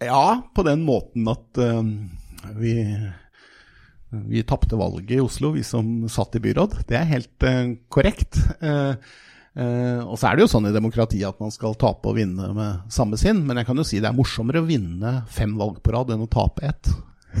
Ja, 0.00 0.40
på 0.56 0.64
den 0.64 0.86
måten 0.86 1.28
at 1.28 1.60
eh, 1.60 1.82
vi, 2.56 2.72
vi 4.32 4.46
tapte 4.48 4.80
valget 4.80 5.18
i 5.18 5.20
Oslo, 5.26 5.52
vi 5.58 5.66
som 5.66 6.08
satt 6.08 6.40
i 6.40 6.42
byråd. 6.48 6.78
Det 6.88 6.96
er 6.96 7.12
helt 7.12 7.48
eh, 7.50 7.76
korrekt. 7.92 8.40
Eh, 8.62 8.96
eh, 8.96 9.20
og 9.52 10.14
så 10.16 10.30
er 10.30 10.38
det 10.38 10.46
jo 10.46 10.50
sånn 10.54 10.70
i 10.70 10.72
demokratiet 10.72 11.28
at 11.28 11.40
man 11.42 11.52
skal 11.52 11.74
tape 11.76 12.08
og 12.08 12.16
vinne 12.16 12.46
med 12.56 12.92
samme 12.92 13.18
sinn, 13.20 13.42
men 13.44 13.60
jeg 13.60 13.68
kan 13.68 13.76
jo 13.76 13.84
si 13.84 14.00
det 14.00 14.08
er 14.08 14.16
morsommere 14.16 14.62
å 14.62 14.68
vinne 14.68 15.18
fem 15.28 15.52
valg 15.60 15.82
på 15.84 15.92
rad 15.92 16.14
enn 16.14 16.24
å 16.24 16.30
tape 16.32 16.64
ett. 16.70 16.88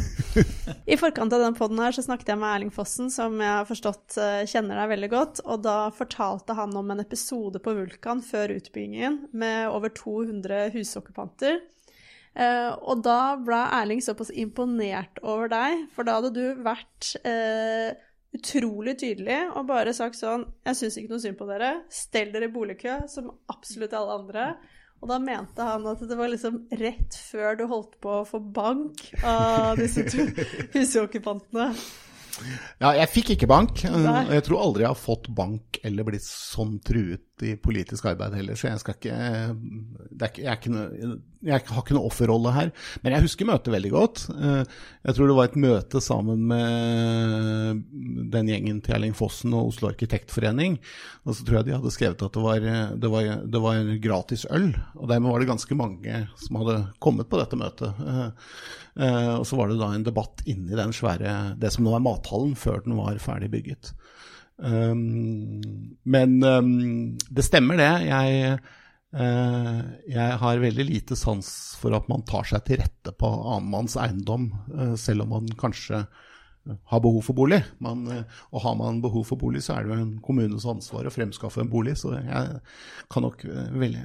I 0.92 0.96
forkant 0.96 1.32
av 1.32 1.42
den 1.42 1.56
podden 1.56 1.80
her 1.82 1.94
så 1.94 2.04
snakket 2.04 2.32
jeg 2.32 2.40
med 2.40 2.48
Erling 2.48 2.72
Fossen, 2.74 3.10
som 3.12 3.36
jeg 3.40 3.50
har 3.50 3.68
forstått 3.68 4.16
eh, 4.20 4.44
kjenner 4.48 4.80
deg 4.80 4.92
veldig 4.94 5.10
godt, 5.12 5.42
og 5.44 5.64
da 5.66 5.76
fortalte 5.94 6.56
han 6.58 6.74
om 6.78 6.92
en 6.92 7.02
episode 7.02 7.60
på 7.62 7.74
Vulkan 7.76 8.22
før 8.24 8.54
utbyggingen 8.56 9.22
med 9.36 9.68
over 9.72 9.92
200 9.96 10.70
husokkupanter. 10.76 11.60
Uh, 12.32 12.72
og 12.88 13.02
da 13.04 13.34
ble 13.36 13.58
Erling 13.76 14.00
såpass 14.00 14.30
imponert 14.32 15.18
over 15.20 15.50
deg, 15.52 15.82
for 15.92 16.08
da 16.08 16.16
hadde 16.16 16.30
du 16.32 16.62
vært 16.64 17.10
eh, 17.28 17.92
utrolig 18.32 18.94
tydelig 19.00 19.38
og 19.52 19.66
bare 19.68 19.92
sagt 19.96 20.16
sånn 20.16 20.46
Jeg 20.64 20.78
syns 20.78 20.98
ikke 20.98 21.12
noe 21.12 21.22
synd 21.22 21.38
på 21.40 21.48
dere. 21.50 21.72
Stell 21.92 22.32
dere 22.34 22.48
i 22.48 22.54
boligkø 22.54 23.02
som 23.12 23.32
absolutt 23.52 23.96
alle 23.96 24.20
andre. 24.20 24.46
Og 25.02 25.10
da 25.10 25.18
mente 25.18 25.66
han 25.66 25.86
at 25.90 26.04
det 26.06 26.16
var 26.18 26.30
liksom 26.30 26.62
rett 26.78 27.18
før 27.18 27.58
du 27.58 27.66
holdt 27.70 27.98
på 28.02 28.20
å 28.20 28.26
få 28.28 28.38
bank 28.38 29.02
av 29.26 29.80
disse 29.80 30.06
husokkupantene. 30.76 31.72
Ja, 32.80 32.92
jeg 32.96 33.10
fikk 33.10 33.34
ikke 33.34 33.48
bank. 33.50 33.82
Nei. 33.90 34.22
Jeg 34.38 34.46
tror 34.46 34.62
aldri 34.62 34.86
jeg 34.86 34.94
har 34.94 34.98
fått 34.98 35.28
bank 35.34 35.80
eller 35.84 36.06
blitt 36.06 36.26
sånn 36.26 36.78
truet 36.86 37.24
i 37.42 37.54
politisk 37.56 38.04
arbeid 38.06 38.34
heller, 38.36 38.54
så 38.58 38.68
jeg 38.68 38.80
skal 38.82 38.94
ikke 38.98 39.14
er 39.16 39.52
ikke, 40.28 40.42
jeg, 40.44 40.48
er 40.52 40.58
ikke 40.58 40.72
noe, 40.72 41.14
jeg 41.42 41.64
har 41.66 41.80
ikke 41.82 41.96
noe 41.96 42.06
offerrolle 42.10 42.52
her. 42.54 42.68
Men 43.02 43.16
jeg 43.16 43.24
husker 43.24 43.48
møtet 43.48 43.72
veldig 43.74 43.90
godt. 43.94 44.20
Eh, 44.36 44.60
Jeg 45.08 45.16
tror 45.16 45.30
det 45.30 45.36
var 45.38 45.48
et 45.48 45.56
møte 45.64 46.02
sammen 46.04 46.44
med 46.46 47.80
den 48.36 48.50
gjengen 48.52 48.78
til 48.84 48.94
Erling 48.94 49.16
Fossen 49.18 49.54
og 49.56 49.72
Oslo 49.72 49.88
Arkitektforening. 49.90 50.76
Og 51.26 51.34
så 51.34 51.46
tror 51.46 51.58
jeg 51.60 51.70
de 51.70 51.76
hadde 51.78 51.94
skrevet 51.94 52.22
at 52.22 52.36
det 52.36 52.44
var, 52.44 52.68
det 53.02 53.10
var, 53.16 53.30
det 53.56 53.64
var 53.64 53.90
gratis 54.04 54.46
øl. 54.52 54.70
Og 55.00 55.08
dermed 55.10 55.32
var 55.32 55.42
det 55.42 55.50
ganske 55.50 55.78
mange 55.78 56.22
som 56.44 56.60
hadde 56.62 56.78
kommet 57.02 57.30
på 57.32 57.40
dette 57.42 57.58
møtet. 57.58 58.04
Eh, 58.06 58.28
eh, 59.02 59.34
Og 59.40 59.46
så 59.48 59.58
var 59.58 59.72
det 59.72 59.80
da 59.82 59.90
en 59.96 60.06
debatt 60.06 60.44
inni 60.46 60.78
den 60.78 60.94
svære, 60.94 61.56
det 61.58 61.72
som 61.74 61.88
nå 61.88 61.96
er 61.96 62.04
mathallen, 62.06 62.54
før 62.54 62.84
den 62.84 63.00
var 63.00 63.18
ferdig 63.18 63.50
bygget. 63.56 63.94
Um, 64.62 65.60
men 66.06 66.38
um, 66.46 67.18
det 67.30 67.44
stemmer 67.46 67.80
det. 67.80 67.90
Jeg, 68.06 68.58
uh, 69.18 69.80
jeg 70.06 70.38
har 70.42 70.62
veldig 70.62 70.86
lite 70.86 71.18
sans 71.18 71.48
for 71.80 71.96
at 71.98 72.06
man 72.12 72.22
tar 72.28 72.46
seg 72.48 72.64
til 72.68 72.82
rette 72.82 73.14
på 73.18 73.30
annenmanns 73.56 73.98
eiendom, 74.00 74.52
uh, 74.74 74.94
selv 75.00 75.26
om 75.26 75.34
man 75.36 75.50
kanskje 75.58 76.04
har 76.64 77.00
behov 77.00 77.22
for 77.26 77.34
bolig. 77.34 77.62
Man, 77.78 78.06
eh, 78.10 78.24
og 78.50 78.62
har 78.62 78.74
man 78.78 79.00
behov 79.02 79.26
for 79.26 79.40
bolig, 79.40 79.64
så 79.64 79.76
er 79.76 79.84
det 79.84 79.92
jo 79.92 80.02
en 80.02 80.18
kommunes 80.22 80.66
ansvar 80.68 81.08
å 81.08 81.14
fremskaffe 81.14 81.62
en 81.62 81.70
bolig. 81.70 81.96
Så 81.98 82.14
jeg 82.14 82.60
kan 83.10 83.26
nok 83.26 83.42
eh, 83.48 83.72
veldig, 83.82 84.02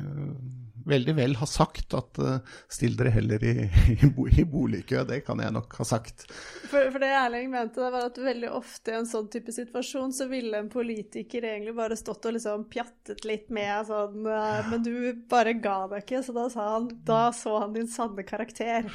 veldig 0.88 1.16
vel 1.20 1.36
ha 1.38 1.48
sagt 1.50 1.94
at 1.98 2.18
uh, 2.24 2.40
still 2.72 2.96
dere 2.98 3.12
heller 3.14 3.44
i, 3.46 3.54
i, 3.94 3.98
i, 4.08 4.46
boligkø. 4.48 5.04
Det 5.10 5.20
kan 5.28 5.44
jeg 5.44 5.54
nok 5.54 5.76
ha 5.82 5.86
sagt. 5.86 6.26
For, 6.72 6.90
for 6.94 7.04
det 7.04 7.12
Erling 7.20 7.52
mente, 7.54 7.84
det 7.84 7.92
var 7.94 8.08
at 8.10 8.18
veldig 8.26 8.50
ofte 8.58 8.96
i 8.96 8.98
en 9.02 9.10
sånn 9.10 9.30
type 9.34 9.54
situasjon 9.54 10.16
så 10.16 10.30
ville 10.32 10.58
en 10.58 10.72
politiker 10.74 11.46
egentlig 11.46 11.76
bare 11.78 12.00
stått 12.00 12.26
og 12.26 12.38
liksom 12.40 12.66
pjattet 12.74 13.28
litt 13.28 13.52
med 13.54 13.92
sånn 13.92 14.24
Men 14.24 14.82
du 14.86 14.96
bare 15.30 15.54
ga 15.62 15.84
deg 15.92 16.06
ikke, 16.06 16.24
så 16.26 16.34
da 16.36 16.48
sa 16.52 16.72
han 16.78 16.90
Da 17.06 17.28
så 17.36 17.60
han 17.62 17.76
din 17.76 17.92
sanne 17.92 18.26
karakter. 18.28 18.90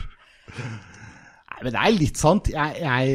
Men 1.62 1.74
det 1.74 1.82
er 1.82 1.94
litt 1.94 2.18
sant. 2.18 2.50
Jeg, 2.50 2.80
jeg, 2.82 3.12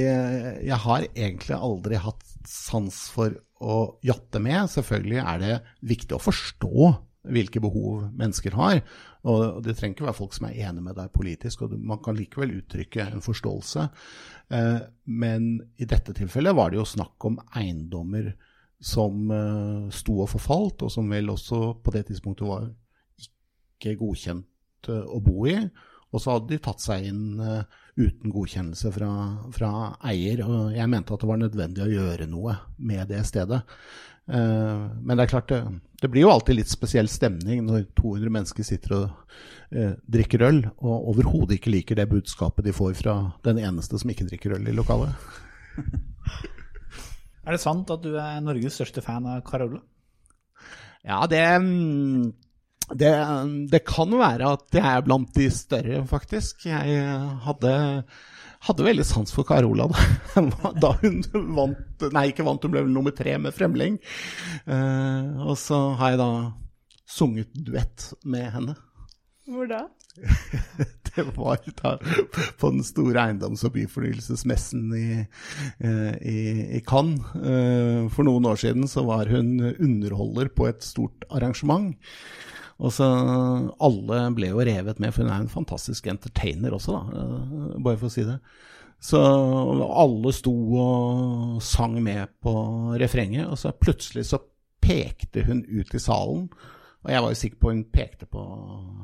jeg, 0.67 0.79
har 0.85 1.09
egentlig 1.09 1.57
aldri 1.57 1.99
hatt 1.99 2.23
sans 2.47 3.01
for 3.11 3.35
å 3.59 3.77
jatte 4.05 4.39
med. 4.43 4.69
Selvfølgelig 4.71 5.19
er 5.23 5.43
det 5.43 5.59
viktig 5.89 6.15
å 6.15 6.23
forstå 6.23 6.93
hvilke 7.27 7.61
behov 7.63 8.07
mennesker 8.15 8.55
har. 8.55 8.81
Og 9.27 9.61
det 9.65 9.75
trenger 9.77 9.97
ikke 9.97 10.07
være 10.07 10.19
folk 10.21 10.35
som 10.37 10.47
er 10.47 10.59
enige 10.69 10.85
med 10.85 10.95
deg 10.95 11.11
politisk, 11.15 11.65
og 11.65 11.73
man 11.75 11.99
kan 12.03 12.15
likevel 12.15 12.53
uttrykke 12.61 13.09
en 13.11 13.23
forståelse. 13.23 13.87
Eh, 14.55 14.79
men 15.11 15.49
i 15.75 15.87
dette 15.89 16.15
tilfellet 16.15 16.55
var 16.55 16.71
det 16.71 16.79
jo 16.79 16.87
snakk 16.87 17.27
om 17.27 17.39
eiendommer 17.57 18.31
som 18.79 19.31
eh, 19.33 19.89
sto 19.95 20.21
og 20.23 20.31
forfalt, 20.31 20.85
og 20.85 20.93
som 20.93 21.09
vel 21.11 21.33
også 21.33 21.61
på 21.83 21.95
det 21.95 22.05
tidspunktet 22.07 22.47
var 22.47 22.69
ikke 23.27 23.97
godkjent 23.99 24.91
eh, 24.93 25.03
å 25.03 25.19
bo 25.25 25.43
i. 25.49 25.57
Og 26.13 26.23
så 26.23 26.37
hadde 26.37 26.53
de 26.53 26.63
tatt 26.63 26.79
seg 26.79 27.09
inn 27.09 27.35
uten 27.97 28.31
godkjennelse 28.31 28.91
fra, 28.93 29.11
fra, 29.53 29.71
eier. 30.05 30.43
Og 30.45 30.75
jeg 30.75 30.89
mente 30.91 31.15
at 31.15 31.23
det 31.23 31.29
var 31.29 31.41
nødvendig 31.41 31.83
å 31.83 31.91
gjøre 31.91 32.29
noe 32.29 32.57
med 32.77 33.09
det 33.11 33.23
stedet. 33.27 33.63
Uh, 34.27 34.87
men 35.01 35.15
det 35.15 35.25
er 35.25 35.31
klart, 35.31 35.51
det, 35.51 35.61
det, 36.01 36.09
blir 36.11 36.25
jo 36.25 36.31
alltid 36.33 36.59
litt 36.59 36.71
spesiell 36.71 37.07
stemning 37.07 37.61
når 37.65 37.87
200 37.95 38.33
mennesker 38.35 38.67
sitter 38.67 38.95
og 38.97 39.05
uh, 39.71 39.93
drikker 40.03 40.43
øl, 40.49 40.61
og 40.83 41.11
overhodet 41.13 41.57
ikke 41.57 41.73
liker 41.73 41.99
det 41.99 42.09
budskapet 42.11 42.67
de 42.67 42.75
får 42.75 42.97
fra 42.99 43.17
den 43.47 43.61
eneste 43.63 43.99
som 43.99 44.11
ikke 44.11 44.27
drikker 44.27 44.57
øl 44.59 44.67
i 44.67 44.75
lokalet. 44.75 45.15
er 47.47 47.55
det 47.55 47.63
sant 47.63 47.93
at 47.93 48.03
du 48.03 48.17
er 48.19 48.43
Norges 48.43 48.75
største 48.77 49.05
fan 49.05 49.29
av 49.31 49.45
Carola? 49.47 49.79
Ja, 51.07 51.23
det 51.31 51.39
um 51.55 52.33
det, 52.95 53.11
det, 53.71 53.83
kan 53.87 54.13
være 54.15 54.53
at 54.55 54.77
jeg 54.77 54.85
er 54.85 55.03
blant 55.03 55.33
de 55.35 55.49
større, 55.51 56.03
faktisk. 56.07 56.67
Jeg 56.69 57.01
hadde, 57.43 57.73
hadde 58.69 58.87
veldig 58.87 59.05
sans 59.07 59.33
for 59.35 59.47
Carola 59.47 59.89
da, 59.91 60.05
da, 60.83 60.93
hun 61.01 61.19
vant 61.57 62.07
Nei, 62.13 62.29
ikke 62.31 62.45
vant, 62.47 62.63
hun 62.63 62.75
ble 62.75 62.85
nummer 62.87 63.15
tre 63.15 63.35
med 63.41 63.55
Fremling. 63.55 63.99
Uh, 64.69 65.49
og 65.49 65.57
så 65.59 65.81
har 65.99 66.15
jeg 66.15 66.21
da 66.23 66.31
sunget 67.07 67.51
duett 67.67 68.11
med 68.27 68.51
henne. 68.55 68.79
Hvor 69.47 69.67
da? 69.67 69.85
det 71.15 71.23
var 71.35 71.59
da 71.81 71.93
på 72.59 72.71
den 72.73 72.83
store 72.85 73.27
eiendoms- 73.27 73.63
og 73.67 73.75
byfornyelsesmessen 73.75 74.89
i, 74.97 75.07
eh, 75.21 76.15
i, 76.19 76.39
i, 76.79 76.81
Cannes. 76.87 77.21
For 78.13 78.27
noen 78.27 78.47
år 78.49 78.59
siden 78.63 78.89
så 78.91 79.05
var 79.07 79.29
hun 79.31 79.61
underholder 79.77 80.51
på 80.51 80.67
et 80.71 80.83
stort 80.85 81.27
arrangement. 81.29 81.95
Og 82.77 82.93
så 82.93 83.05
Alle 83.81 84.21
ble 84.37 84.51
jo 84.51 84.65
revet 84.65 84.99
med, 85.01 85.13
for 85.13 85.25
hun 85.25 85.33
er 85.33 85.43
en 85.43 85.51
fantastisk 85.51 86.09
entertainer 86.11 86.75
også, 86.77 86.93
da, 86.97 87.21
eh, 87.21 87.77
bare 87.81 87.97
for 87.97 88.09
å 88.09 88.13
si 88.13 88.25
det. 88.27 88.39
Så 89.03 89.19
alle 89.21 90.31
sto 90.33 90.53
og 90.81 91.59
sang 91.61 91.99
med 92.01 92.31
på 92.41 92.53
refrenget, 92.97 93.45
og 93.45 93.59
så 93.61 93.73
plutselig 93.77 94.25
så 94.31 94.39
pekte 94.81 95.43
hun 95.45 95.61
ut 95.69 95.93
i 95.93 96.01
salen. 96.01 96.47
Og 97.05 97.11
jeg 97.13 97.23
var 97.23 97.31
jo 97.31 97.39
sikker 97.39 97.59
på 97.61 97.69
hun 97.71 97.83
pekte 97.93 98.25
på 98.27 98.41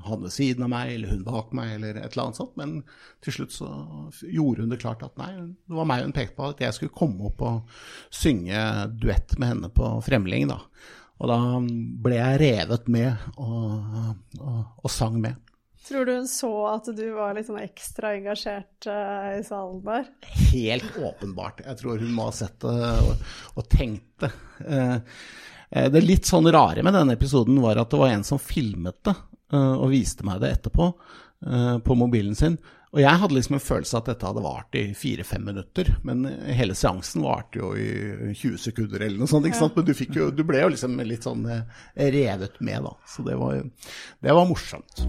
han 0.03 0.23
ved 0.25 0.33
siden 0.33 0.65
av 0.65 0.71
meg, 0.73 0.95
eller 0.95 1.13
hun 1.13 1.21
bak 1.27 1.53
meg, 1.55 1.75
eller 1.77 1.99
et 2.01 2.09
eller 2.09 2.23
annet 2.25 2.39
sånt. 2.39 2.57
Men 2.59 2.73
til 3.23 3.38
slutt 3.38 3.53
så 3.55 3.69
gjorde 4.25 4.65
hun 4.65 4.73
det 4.73 4.81
klart 4.81 5.05
at 5.05 5.15
nei, 5.21 5.29
det 5.38 5.77
var 5.77 5.88
meg 5.88 6.03
hun 6.07 6.15
pekte 6.15 6.36
på, 6.39 6.49
at 6.51 6.65
jeg 6.65 6.75
skulle 6.75 6.97
komme 6.97 7.29
opp 7.29 7.45
og 7.45 7.77
synge 8.09 8.65
duett 8.97 9.38
med 9.38 9.53
henne 9.53 9.71
på 9.77 9.93
Fremling, 10.03 10.49
da. 10.51 10.59
Og 11.23 11.29
da 11.31 11.39
ble 12.03 12.17
jeg 12.17 12.39
revet 12.41 12.89
med 12.91 13.27
og, 13.39 14.15
og, 14.43 14.59
og 14.83 14.91
sang 14.91 15.15
med. 15.23 15.39
Tror 15.83 16.07
du 16.07 16.13
hun 16.15 16.27
så 16.31 16.51
at 16.71 16.88
du 16.95 17.03
var 17.15 17.33
litt 17.36 17.47
sånn 17.47 17.62
ekstra 17.63 18.13
engasjert 18.15 18.88
uh, 18.88 19.31
i 19.36 19.41
salen 19.43 19.81
der? 19.83 20.05
Helt 20.51 20.99
åpenbart. 20.99 21.63
Jeg 21.65 21.79
tror 21.79 22.03
hun 22.03 22.13
må 22.15 22.27
ha 22.29 22.36
sett 22.36 22.55
det 22.63 22.91
og, 23.03 23.25
og 23.55 23.67
tenkt 23.71 24.23
det. 24.23 24.31
Uh, 24.63 24.99
det 25.91 26.03
litt 26.03 26.27
sånn 26.29 26.47
rare 26.53 26.83
med 26.86 26.95
denne 26.95 27.15
episoden 27.17 27.57
var 27.63 27.79
at 27.81 27.91
det 27.91 27.99
var 27.99 28.13
en 28.13 28.23
som 28.27 28.39
filmet 28.39 28.99
det 29.07 29.15
uh, 29.55 29.75
og 29.79 29.89
viste 29.95 30.27
meg 30.27 30.43
det 30.43 30.57
etterpå 30.59 30.93
på 31.43 31.95
mobilen 31.99 32.38
sin. 32.39 32.53
Og 32.93 33.01
jeg 33.01 33.19
hadde 33.23 33.34
liksom 33.34 33.56
en 33.58 33.63
følelse 33.63 33.95
av 33.97 34.03
at 34.03 34.10
dette 34.12 34.27
hadde 34.29 34.41
vart 34.45 34.75
i 34.77 34.84
fire-fem 34.97 35.47
minutter, 35.49 35.88
men 36.06 36.27
hele 36.53 36.75
seansen 36.77 37.23
varte 37.25 37.58
jo 37.58 37.71
i 37.73 38.34
20 38.38 38.60
sekunder 38.62 39.01
eller 39.01 39.17
noe 39.17 39.29
sånt. 39.29 39.47
ikke 39.49 39.58
sant? 39.63 39.79
Men 39.79 39.88
du, 39.88 39.93
jo, 40.13 40.27
du 40.29 40.43
ble 40.45 40.62
jo 40.62 40.69
liksom 40.75 40.99
litt 41.01 41.25
sånn 41.25 41.47
eh, 41.49 41.63
revet 42.13 42.60
med, 42.62 42.86
da. 42.86 42.93
Så 43.10 43.25
det 43.25 43.38
var, 43.39 43.63
det 44.21 44.36
var 44.38 44.45
morsomt. 44.45 45.01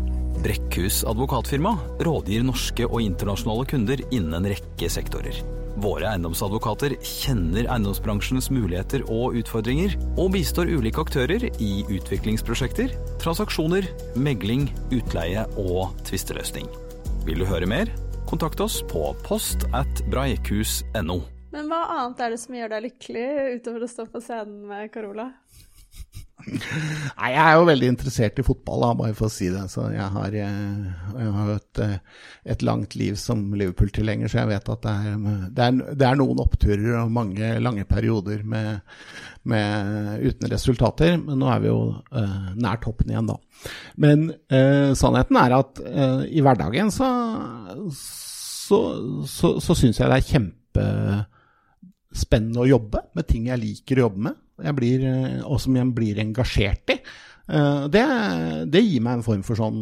Brekkhus 0.45 1.03
advokatfirma 1.09 1.75
rådgir 2.09 2.47
norske 2.49 2.89
og 2.89 3.05
internasjonale 3.05 3.69
kunder 3.69 4.01
innen 4.09 4.39
en 4.41 4.49
rekke 4.55 4.89
sektorer. 4.89 5.43
Våre 5.85 6.07
eiendomsadvokater 6.09 6.95
kjenner 7.05 7.67
eiendomsbransjens 7.67 8.49
muligheter 8.55 9.05
og 9.11 9.37
utfordringer, 9.43 9.99
og 10.15 10.31
bistår 10.37 10.71
ulike 10.73 11.05
aktører 11.05 11.49
i 11.61 11.73
utviklingsprosjekter, 11.85 12.95
transaksjoner, 13.21 13.91
megling, 14.17 14.71
utleie 14.95 15.45
og 15.61 15.93
tvisteløsning. 16.09 16.71
Vil 17.25 17.41
du 17.41 17.47
høre 17.49 17.65
mer? 17.65 17.89
Kontakt 18.29 18.61
oss 18.61 18.83
på 18.85 19.01
post 19.25 19.63
at 19.73 20.03
breikhus.no. 20.13 21.23
Men 21.55 21.71
hva 21.71 21.79
annet 21.95 22.19
er 22.21 22.35
det 22.35 22.41
som 22.43 22.57
gjør 22.59 22.75
deg 22.75 22.83
lykkelig, 22.85 23.29
utover 23.57 23.87
å 23.87 23.89
stå 23.89 24.05
på 24.13 24.21
scenen 24.21 24.67
med 24.69 24.91
Carola? 24.93 25.31
Nei, 26.45 27.31
Jeg 27.33 27.41
er 27.41 27.55
jo 27.57 27.63
veldig 27.69 27.89
interessert 27.93 28.39
i 28.41 28.45
fotball, 28.45 28.83
da, 28.83 28.89
bare 28.99 29.15
for 29.17 29.27
å 29.31 29.33
si 29.33 29.47
det. 29.53 29.63
Så 29.73 29.81
jeg 29.95 30.09
har, 30.17 30.31
eh, 30.35 30.85
jeg 31.17 31.29
et, 31.55 31.79
eh, 31.85 31.99
et, 32.53 32.61
langt 32.67 32.93
liv 32.99 33.15
som 33.21 33.39
Liverpool-tilhenger, 33.55 34.29
så 34.29 34.37
jeg 34.43 34.51
vet 34.51 34.73
at 34.75 34.83
det 34.85 34.93
er, 34.93 35.05
det, 35.55 35.63
er, 35.65 35.71
det 35.95 36.07
er, 36.09 36.17
noen 36.21 36.43
oppturer 36.45 36.93
og 37.01 37.15
mange 37.15 37.47
lange 37.63 37.85
perioder 37.89 38.39
med, 38.45 38.69
med, 39.45 39.71
uten 40.27 40.51
resultater. 40.53 41.11
Men 41.23 41.39
nå 41.41 41.47
er 41.53 41.59
vi 41.63 41.69
jo 41.71 41.81
uh, 41.95 42.49
nær 42.59 42.79
toppen 42.83 43.11
igjen, 43.13 43.31
da. 43.31 43.37
Men 43.97 44.19
uh, 44.53 44.91
sannheten 44.99 45.37
er 45.41 45.51
at 45.61 45.73
uh, 45.81 46.23
i 46.29 46.41
hverdagen 46.45 46.91
så, 46.93 47.09
så, 47.95 48.79
så, 49.31 49.61
så 49.63 49.73
syns 49.79 49.99
jeg 50.01 50.09
det 50.11 50.19
er 50.19 50.31
kjempespennende 50.35 52.61
å 52.65 52.71
jobbe 52.75 52.99
med 53.15 53.25
ting 53.31 53.43
jeg 53.53 53.63
liker 53.63 53.97
å 54.01 54.05
jobbe 54.09 54.21
med, 54.29 54.37
blir, 54.77 55.07
og 55.45 55.61
som 55.63 55.77
jeg 55.79 55.95
blir 55.97 56.21
engasjert 56.23 56.95
i. 56.95 56.99
Det, 57.93 58.03
det, 58.73 58.81
gir 58.81 59.03
meg 59.05 59.19
en 59.19 59.25
form 59.27 59.43
for 59.45 59.59
sånn 59.59 59.81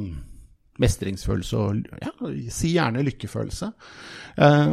mestringsfølelse 0.83 1.59
og 1.61 1.83
ja, 2.03 2.11
si 2.51 2.73
gjerne 2.73 3.05
lykkefølelse. 3.07 3.69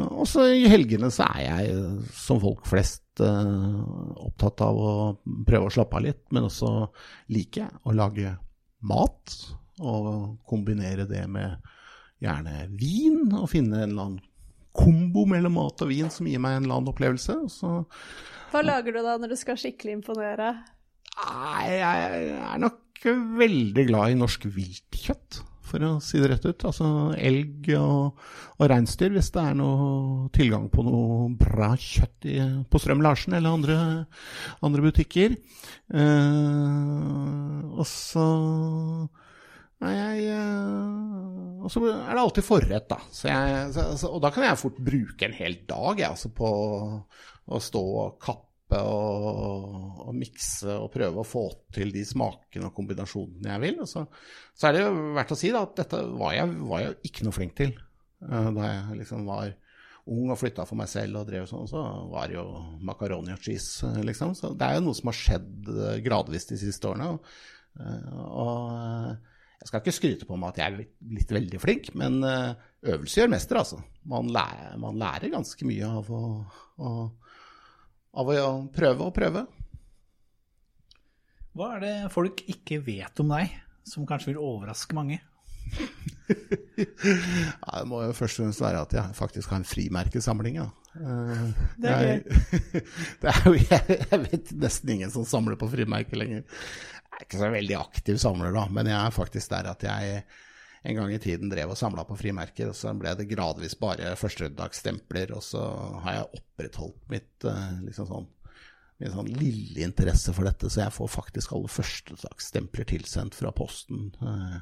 og 0.10 0.24
så 0.32 0.48
i 0.56 0.64
helgene 0.72 1.12
så 1.14 1.28
er 1.36 1.44
jeg 1.44 1.76
som 2.18 2.40
folk 2.42 2.66
flest 2.66 3.22
opptatt 3.22 4.64
av 4.66 4.80
å 4.80 4.94
prøve 5.46 5.68
å 5.68 5.74
slappe 5.76 6.00
av 6.00 6.06
litt, 6.08 6.24
men 6.34 6.48
også 6.48 6.72
liker 7.36 7.66
jeg 7.66 7.84
å 7.84 7.98
lage 8.00 8.34
mat, 8.90 9.36
og 9.80 10.40
kombinere 10.48 11.06
det 11.08 11.26
med 11.32 11.60
gjerne 12.24 12.66
vin, 12.80 13.30
og 13.36 13.50
finne 13.52 13.84
en 13.84 13.92
eller 13.92 14.08
annen 14.08 14.29
kombo 14.76 15.26
mellom 15.30 15.58
mat 15.58 15.82
og 15.84 15.92
vin 15.92 16.12
som 16.14 16.28
gir 16.30 16.42
meg 16.42 16.58
en 16.58 16.66
eller 16.68 16.80
annen 16.80 16.92
opplevelse. 16.94 17.38
Så, 17.52 17.74
Hva 18.54 18.64
lager 18.66 18.96
du 18.96 19.02
da 19.06 19.18
når 19.22 19.34
du 19.34 19.40
skal 19.40 19.60
skikkelig 19.60 20.00
imponere? 20.00 20.54
Nei, 21.20 21.64
jeg 21.80 22.34
er 22.40 22.62
nok 22.62 23.08
veldig 23.40 23.86
glad 23.90 24.14
i 24.14 24.20
norsk 24.20 24.46
viltkjøtt 24.54 25.44
for 25.70 25.86
å 25.86 25.92
si 26.04 26.20
det 26.22 26.32
rett 26.32 26.48
ut. 26.48 26.66
Altså 26.66 26.88
elg 27.18 27.70
og, 27.78 28.20
og 28.58 28.70
reinsdyr, 28.72 29.14
hvis 29.14 29.32
det 29.36 29.44
er 29.44 29.58
noe 29.60 30.30
tilgang 30.36 30.68
på 30.74 30.86
noe 30.86 31.30
bra 31.40 31.74
kjøtt 31.78 32.30
i, 32.30 32.38
på 32.70 32.82
Strøm 32.82 33.04
Larsen 33.06 33.38
eller 33.38 33.58
andre, 33.60 33.78
andre 34.66 34.86
butikker. 34.88 35.38
Eh, 35.94 37.58
og 37.70 37.86
så 37.90 38.28
jeg 39.80 40.36
uh, 40.36 41.63
Og 41.63 41.72
så 41.72 41.82
er 41.88 42.12
det 42.12 42.22
alltid 42.24 42.46
forrett, 42.46 42.89
da. 42.89 43.00
Jeg, 43.24 43.72
så, 43.76 44.12
og 44.12 44.22
da 44.26 44.32
kan 44.36 44.46
jeg 44.48 44.60
fort 44.60 44.82
bruke 44.84 45.28
en 45.28 45.38
hel 45.38 45.60
dag 45.70 46.02
jeg, 46.02 46.10
altså, 46.10 46.32
på 46.36 46.50
å 47.50 47.62
stå 47.63 47.84
og 48.04 48.18
kappe 48.22 48.82
og, 48.86 50.04
og 50.06 50.12
mikse 50.13 50.76
og 50.76 50.92
prøve 50.94 51.24
å 51.24 51.26
få 51.26 51.48
til 51.74 51.94
de 51.96 52.04
smakene 52.06 52.68
og 52.70 52.76
kombinasjonene 52.76 53.56
jeg 53.56 53.63
vil. 53.63 53.80
Så, 53.89 54.04
så 54.54 54.70
er 54.70 54.76
det 54.76 54.84
jo 54.84 54.92
verdt 55.18 55.34
å 55.34 55.39
si 55.39 55.54
da, 55.56 55.63
at 55.65 55.80
dette 55.80 56.04
var 56.20 56.36
jeg, 56.36 56.54
var 56.70 56.86
jeg 56.86 57.00
ikke 57.10 57.26
noe 57.26 57.39
flink 57.39 57.58
til 57.58 57.74
uh, 58.28 58.52
da 58.54 58.70
jeg 58.70 59.02
liksom 59.02 59.26
var 59.30 59.56
ung 60.10 60.32
og 60.34 60.39
flytta 60.42 60.65
for 60.68 60.80
meg 60.80 60.89
selv 60.92 61.22
og 61.22 61.30
drev 61.30 61.48
sånn, 61.50 61.68
så 61.70 61.82
var 62.10 62.30
det 62.30 62.38
jo 62.39 62.46
makaroni 62.86 63.34
og 63.36 63.44
cheese, 63.44 63.88
eh, 63.88 64.02
liksom. 64.08 64.36
Så 64.38 64.54
det 64.58 64.68
er 64.68 64.80
jo 64.80 64.88
noe 64.88 64.98
som 64.98 65.12
har 65.12 65.18
skjedd 65.20 65.72
eh, 65.76 66.00
gradvis 66.06 66.50
de 66.50 66.60
siste 66.62 66.89
årene. 66.89 67.12
Og, 67.13 67.34
eh, 67.84 68.22
og 68.44 69.29
jeg 69.60 69.69
skal 69.69 69.82
ikke 69.84 69.95
skryte 69.95 70.28
på 70.28 70.38
meg 70.39 70.54
at 70.54 70.60
jeg 70.62 70.72
er 70.72 70.89
blitt 71.13 71.32
veldig 71.36 71.60
flink, 71.60 71.89
men 72.00 72.22
øvelse 72.24 73.19
gjør 73.19 73.32
mester, 73.34 73.60
altså. 73.60 73.82
Man 74.08 74.30
lærer, 74.32 74.78
man 74.80 75.00
lærer 75.02 75.34
ganske 75.34 75.67
mye 75.67 75.89
av 76.00 76.08
å, 76.15 76.22
å, 76.80 76.91
av 78.24 78.32
å 78.32 78.45
prøve 78.72 79.10
og 79.10 79.15
prøve. 79.17 79.43
Hva 81.60 81.74
er 81.76 81.84
det 81.84 81.95
folk 82.13 82.43
ikke 82.48 82.80
vet 82.86 83.19
om 83.19 83.34
deg, 83.36 83.52
som 83.84 84.08
kanskje 84.08 84.32
vil 84.32 84.39
overraske 84.39 84.95
mange? 84.95 85.19
ja, 86.80 87.72
det 87.74 87.88
må 87.89 88.04
jo 88.06 88.13
først 88.17 88.39
og 88.39 88.45
fremst 88.45 88.63
være 88.63 88.84
at 88.86 88.95
jeg 88.95 89.17
faktisk 89.17 89.52
har 89.52 89.62
en 89.62 89.67
frimerkesamling. 89.67 90.60
Ja. 90.62 90.69
Det 91.80 91.91
er 91.91 92.06
gøy. 92.06 92.22
det 93.22 93.34
er 93.34 93.41
jo, 93.45 93.54
jeg, 93.60 93.98
jeg, 94.00 94.22
vet 94.26 94.54
nesten 94.63 94.95
ingen 94.95 95.13
som 95.13 95.28
samler 95.28 95.60
på 95.60 95.69
frimerker 95.72 96.22
lenger. 96.22 96.45
Er 97.20 97.26
ikke 97.28 97.42
så 97.42 97.50
veldig 97.52 97.76
aktiv 97.76 98.20
samler, 98.22 98.54
da, 98.56 98.64
men 98.72 98.88
jeg 98.88 98.98
er 99.00 99.16
faktisk 99.16 99.52
der 99.52 99.68
at 99.74 99.84
jeg 99.84 100.24
en 100.88 100.96
gang 100.96 101.12
i 101.12 101.20
tiden 101.20 101.52
drev 101.52 101.74
og 101.74 101.78
samla 101.80 102.06
på 102.08 102.16
frimerker, 102.16 102.72
og 102.72 102.78
så 102.80 102.94
ble 102.96 103.12
det 103.20 103.28
gradvis 103.28 103.76
bare 103.80 104.14
førstedagsstempler, 104.16 105.34
og 105.36 105.44
så 105.44 105.64
har 106.06 106.22
jeg 106.22 106.40
opprettholdt 106.40 107.12
mitt 107.12 107.48
eh, 107.48 107.82
liksom 107.84 108.08
sånn 108.08 108.30
min 109.00 109.14
sånn 109.14 109.30
lille 109.32 109.84
interesse 109.86 110.34
for 110.36 110.44
dette, 110.44 110.68
så 110.68 110.82
jeg 110.82 110.92
får 110.92 111.12
faktisk 111.12 111.54
alle 111.56 111.70
førstedagsstempler 111.72 112.88
tilsendt 112.88 113.36
fra 113.36 113.52
posten. 113.56 114.10
Eh, 114.20 114.58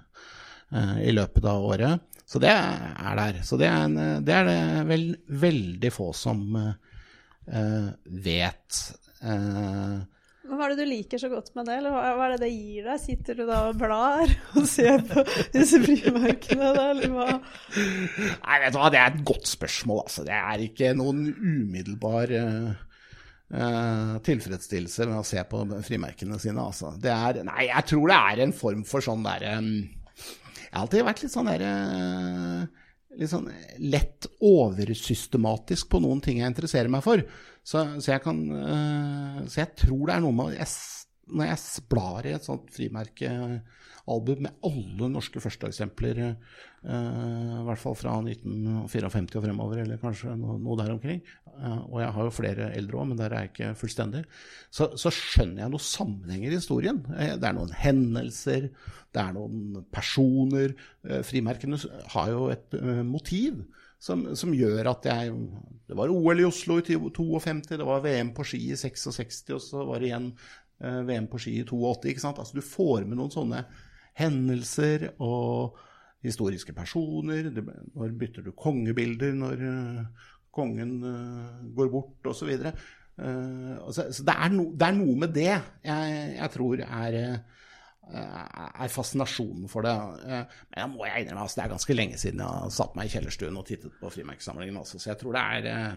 Eh, 0.71 1.01
i 1.01 1.11
løpet 1.11 1.45
av 1.45 1.63
året. 1.63 1.99
Så 2.25 2.39
det 2.43 2.51
er 2.51 3.15
der. 3.15 3.41
Så 3.43 3.57
det 3.59 3.69
er, 3.69 3.85
en, 3.85 4.23
det, 4.25 4.33
er 4.35 4.47
det 4.47 4.83
vel 4.89 5.05
veldig 5.27 5.91
få 5.95 6.09
som 6.15 6.41
eh, 6.59 7.87
vet. 8.03 8.81
Uh, 9.17 10.03
hva 10.47 10.65
er 10.65 10.73
det 10.73 10.85
du 10.85 10.89
liker 10.89 11.21
så 11.21 11.29
godt 11.31 11.51
med 11.57 11.67
det, 11.67 11.77
eller 11.81 11.93
hva 11.93 12.25
er 12.27 12.33
det 12.35 12.39
det 12.45 12.51
gir 12.53 12.87
deg? 12.87 13.01
Sitter 13.03 13.37
du 13.39 13.43
da 13.49 13.59
og 13.69 13.77
blar 13.79 14.33
og 14.57 14.65
ser 14.69 15.03
på 15.09 15.23
disse 15.53 15.81
frimerkene, 15.83 16.71
da, 16.77 16.85
eller 16.93 17.13
hva? 17.13 17.27
Nei, 17.75 18.59
vet 18.63 18.73
du 18.75 18.79
hva, 18.79 18.91
det 18.93 19.01
er 19.01 19.11
et 19.11 19.23
godt 19.27 19.51
spørsmål, 19.51 20.03
altså. 20.05 20.25
Det 20.27 20.37
er 20.37 20.65
ikke 20.67 20.93
noen 20.97 21.25
umiddelbar 21.33 22.33
uh, 22.37 24.15
tilfredsstillelse 24.23 25.09
med 25.11 25.19
å 25.19 25.27
se 25.27 25.43
på 25.51 25.63
frimerkene 25.87 26.39
sine, 26.41 26.63
altså. 26.63 26.95
Det 27.01 27.13
er 27.13 27.43
Nei, 27.47 27.67
jeg 27.69 27.91
tror 27.91 28.09
det 28.11 28.19
er 28.31 28.43
en 28.47 28.57
form 28.63 28.83
for 28.87 29.03
sånn 29.03 29.27
derre 29.27 29.59
um, 29.61 29.71
jeg 30.67 30.75
har 30.75 30.83
alltid 30.83 31.05
vært 31.07 31.21
litt 31.23 31.31
sånn 31.31 31.47
derre 31.47 31.69
uh, 31.87 32.87
litt 33.17 33.31
sånn 33.31 33.47
lett 33.81 34.27
oversystematisk 34.45 35.89
på 35.89 36.01
noen 36.03 36.19
ting 36.23 36.41
jeg 36.41 36.51
interesserer 36.51 36.91
meg 36.91 37.05
for. 37.05 37.23
Så, 37.67 37.83
så, 37.99 38.13
jeg 38.13 38.23
kan 38.23 38.37
eh, 38.55 39.41
Så 39.49 39.63
jeg 39.63 39.73
tror 39.83 40.05
det 40.07 40.15
er 40.15 40.23
noe 40.23 40.35
med 40.35 40.55
jeg, 40.55 40.69
Når 41.35 41.49
jeg 41.49 41.83
blar 41.91 42.27
i 42.27 42.35
et 42.37 42.47
sånt 42.47 42.69
frimerkealbum 42.75 44.45
med 44.45 44.61
alle 44.63 45.09
norske 45.11 45.41
førsteeksempler, 45.43 46.21
uh, 46.87 47.57
i 47.57 47.65
hvert 47.67 47.81
fall 47.81 47.97
fra 47.99 48.13
1954 48.21 49.35
og 49.35 49.43
fremover, 49.43 49.81
eller 49.81 49.99
kanskje 49.99 50.37
noe, 50.39 50.77
der 50.79 50.93
omkring, 50.93 51.19
uh, 51.57 51.81
og 51.89 51.97
jeg 51.99 52.13
har 52.15 52.29
jo 52.29 52.35
flere 52.37 52.69
eldre 52.79 53.01
òg, 53.01 53.09
men 53.09 53.19
der 53.19 53.35
er 53.35 53.43
jeg 53.43 53.51
ikke 53.51 53.73
fullstendig, 53.81 54.23
så, 54.71 54.87
så, 54.95 55.11
skjønner 55.11 55.65
jeg 55.65 55.73
noen 55.73 55.87
sammenhenger 55.89 56.55
i 56.55 56.61
historien. 56.61 57.03
Det 57.03 57.51
er 57.51 57.57
noen 57.59 57.75
hendelser, 57.83 58.69
det 59.11 59.25
er 59.25 59.35
noen 59.35 59.83
personer. 59.91 60.71
Eh, 61.03 61.19
frimerkene 61.27 61.81
har 62.15 62.31
jo 62.31 62.47
et 62.55 62.79
motiv. 63.03 63.65
Som, 63.97 64.27
som, 64.37 64.53
gjør 64.53 64.91
at 64.91 65.07
jeg 65.09 65.33
Det 65.89 65.95
var 65.97 66.11
OL 66.13 66.43
i 66.43 66.45
Oslo 66.45 66.77
i 66.77 66.85
52, 66.85 67.77
det 67.79 67.87
var 67.87 68.03
VM 68.03 68.29
på 68.37 68.45
ski 68.45 68.59
i 68.69 68.77
66, 68.77 69.39
og 69.55 69.63
så 69.63 69.85
var 69.87 69.99
det 69.99 70.11
igjen 70.11 70.27
eh, 70.83 71.01
VM 71.07 71.25
på 71.31 71.41
ski 71.41 71.55
i 71.61 71.65
82. 71.65 72.11
ikke 72.11 72.23
sant? 72.23 72.41
Altså 72.43 72.59
Du 72.59 72.65
får 72.65 73.07
med 73.07 73.17
noen 73.17 73.33
sånne 73.33 73.63
hendelser 74.17 75.09
og 75.17 75.79
historiske 76.25 76.73
personer. 76.77 77.49
Det, 77.53 77.63
når 77.95 78.13
bytter 78.19 78.45
du 78.45 78.53
kongebilder 78.57 79.35
når 79.37 79.61
uh, 79.61 80.29
kongen 80.53 80.95
går 81.77 81.91
bort, 81.93 82.25
osv. 82.25 82.49
Uh, 83.17 83.75
så, 83.93 84.07
så 84.09 84.25
det, 84.25 84.33
er 84.33 84.53
no, 84.53 84.71
det 84.73 84.87
er 84.87 84.97
noe 84.97 85.17
med 85.21 85.35
det 85.35 85.51
jeg, 85.51 86.17
jeg 86.37 86.53
tror 86.53 86.81
er 86.81 87.19
Eh, 87.21 87.37
er 88.15 88.91
fascinasjonen 88.91 89.69
for 89.71 89.87
det. 89.87 89.95
Eh, 90.27 90.59
men 90.71 90.83
jeg 90.83 90.91
må 90.93 91.07
jeg 91.07 91.25
innrømme 91.25 91.45
altså, 91.45 91.59
det 91.59 91.65
er 91.65 91.73
ganske 91.75 91.97
lenge 91.97 92.19
siden 92.21 92.43
jeg 92.43 92.61
har 92.63 92.75
satt 92.77 92.97
meg 92.97 93.09
i 93.09 93.15
kjellerstuen 93.15 93.59
og 93.59 93.65
tittet 93.67 93.97
på 94.01 94.11
frimerkesamlingen. 94.13 94.79
Altså, 94.83 94.99
så 95.01 95.11
jeg 95.11 95.21
tror 95.23 95.37
det 95.37 95.47
er 95.57 95.71
eh, 95.73 95.89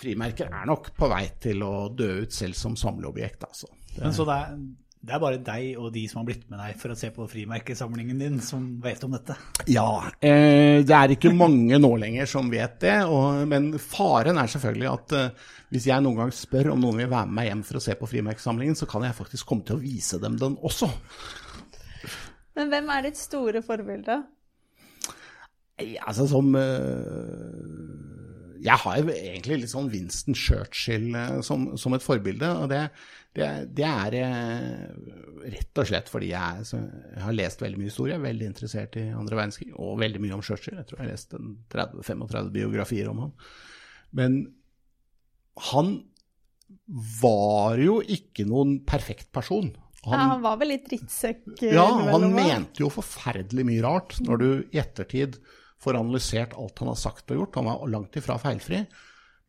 Frimerker 0.00 0.48
er 0.48 0.68
nok 0.68 0.94
på 0.96 1.08
vei 1.12 1.26
til 1.42 1.60
å 1.66 1.90
dø 1.92 2.22
ut 2.22 2.32
selv 2.32 2.56
som 2.56 2.76
samleobjekt. 2.78 3.42
Altså. 3.44 3.68
Men 3.98 4.14
så 4.16 4.24
det 4.24 4.36
er, 4.36 4.54
det 5.00 5.12
er, 5.12 5.20
bare 5.20 5.40
deg 5.44 5.80
og 5.80 5.90
de 5.92 6.06
som 6.08 6.22
har 6.22 6.28
blitt 6.30 6.46
med 6.48 6.60
deg 6.62 6.78
for 6.80 6.94
å 6.94 6.96
se 6.96 7.10
på 7.12 7.26
frimerkesamlingen 7.28 8.22
din, 8.22 8.38
som 8.44 8.64
vet 8.80 9.04
om 9.04 9.12
dette? 9.16 9.36
Ja, 9.68 10.06
eh, 10.24 10.80
det 10.86 10.96
er 10.96 11.14
ikke 11.16 11.34
mange 11.36 11.76
nå 11.82 11.92
lenger 12.00 12.30
som 12.32 12.48
vet 12.52 12.78
det. 12.86 12.96
Og, 13.12 13.42
men 13.50 13.74
faren 13.80 14.40
er 14.40 14.48
selvfølgelig 14.54 14.90
at 14.94 15.16
eh, 15.18 15.46
hvis 15.74 15.90
jeg 15.90 16.06
noen 16.06 16.22
gang 16.22 16.34
spør 16.34 16.72
om 16.72 16.80
noen 16.82 17.02
vil 17.02 17.12
være 17.12 17.28
med 17.28 17.36
meg 17.40 17.50
hjem 17.50 17.66
for 17.68 17.80
å 17.80 17.84
se 17.84 17.98
på 17.98 18.08
frimerkesamlingen, 18.10 18.78
så 18.78 18.88
kan 18.90 19.04
jeg 19.06 19.18
faktisk 19.20 19.52
komme 19.52 19.68
til 19.68 19.76
å 19.76 19.84
vise 19.84 20.20
dem 20.22 20.40
den 20.40 20.56
også. 20.64 20.88
Men 22.60 22.68
hvem 22.68 22.92
er 22.92 23.08
ditt 23.08 23.16
store 23.16 23.62
forbilde? 23.64 24.18
Altså 26.04 26.26
som 26.28 26.50
uh, 26.52 27.62
Jeg 28.60 28.76
har 28.82 28.98
jo 29.00 29.14
egentlig 29.14 29.62
litt 29.62 29.72
sånn 29.72 29.88
Winston 29.92 30.36
Churchill 30.36 31.08
uh, 31.16 31.38
som, 31.46 31.70
som, 31.80 31.96
et 31.96 32.04
forbilde. 32.04 32.50
Og 32.60 32.68
det, 32.72 32.82
det, 33.38 33.48
det 33.78 33.86
er 33.88 34.18
uh, 34.20 34.84
rett 35.46 35.80
og 35.80 35.88
slett 35.88 36.12
fordi 36.12 36.34
jeg, 36.34 36.68
så, 36.68 36.82
jeg, 36.84 37.24
har 37.24 37.38
lest 37.38 37.64
veldig 37.64 37.80
mye 37.80 37.88
historie, 37.88 38.18
er 38.18 38.28
veldig 38.28 38.50
interessert 38.52 39.00
i 39.00 39.08
andre 39.08 39.40
verdenskrig, 39.40 39.72
og 39.80 39.98
veldig 40.04 40.20
mye 40.26 40.36
om 40.36 40.44
Churchill. 40.44 40.76
Jeg 40.82 40.90
tror 40.90 41.00
jeg 41.00 41.06
har 41.06 41.12
lest 41.14 41.36
30-35 41.72 42.54
biografier 42.60 43.08
om 43.08 43.24
han. 43.24 43.36
Men 44.20 44.40
han 45.70 45.94
var 47.20 47.80
jo 47.80 48.00
ikke 48.04 48.44
noen 48.48 48.82
perfekt 48.88 49.30
person. 49.34 49.72
Han, 50.06 50.14
ja, 50.16 50.26
han 50.32 50.44
var 50.44 50.60
vel 50.60 50.72
litt 50.72 50.86
drittsekk? 50.88 51.42
Eh, 51.60 51.74
ja, 51.76 51.84
han 51.84 52.28
mente 52.32 52.80
jo 52.80 52.88
forferdelig 52.92 53.66
mye 53.68 53.82
rart 53.84 54.16
når 54.24 54.40
du 54.40 54.48
i 54.72 54.80
ettertid 54.80 55.36
får 55.80 55.98
analysert 55.98 56.56
alt 56.56 56.80
han 56.80 56.88
har 56.92 57.00
sagt 57.00 57.32
og 57.32 57.42
gjort. 57.42 57.58
Han 57.60 57.68
var 57.68 57.90
langt 57.92 58.16
ifra 58.16 58.38
feilfri. 58.40 58.84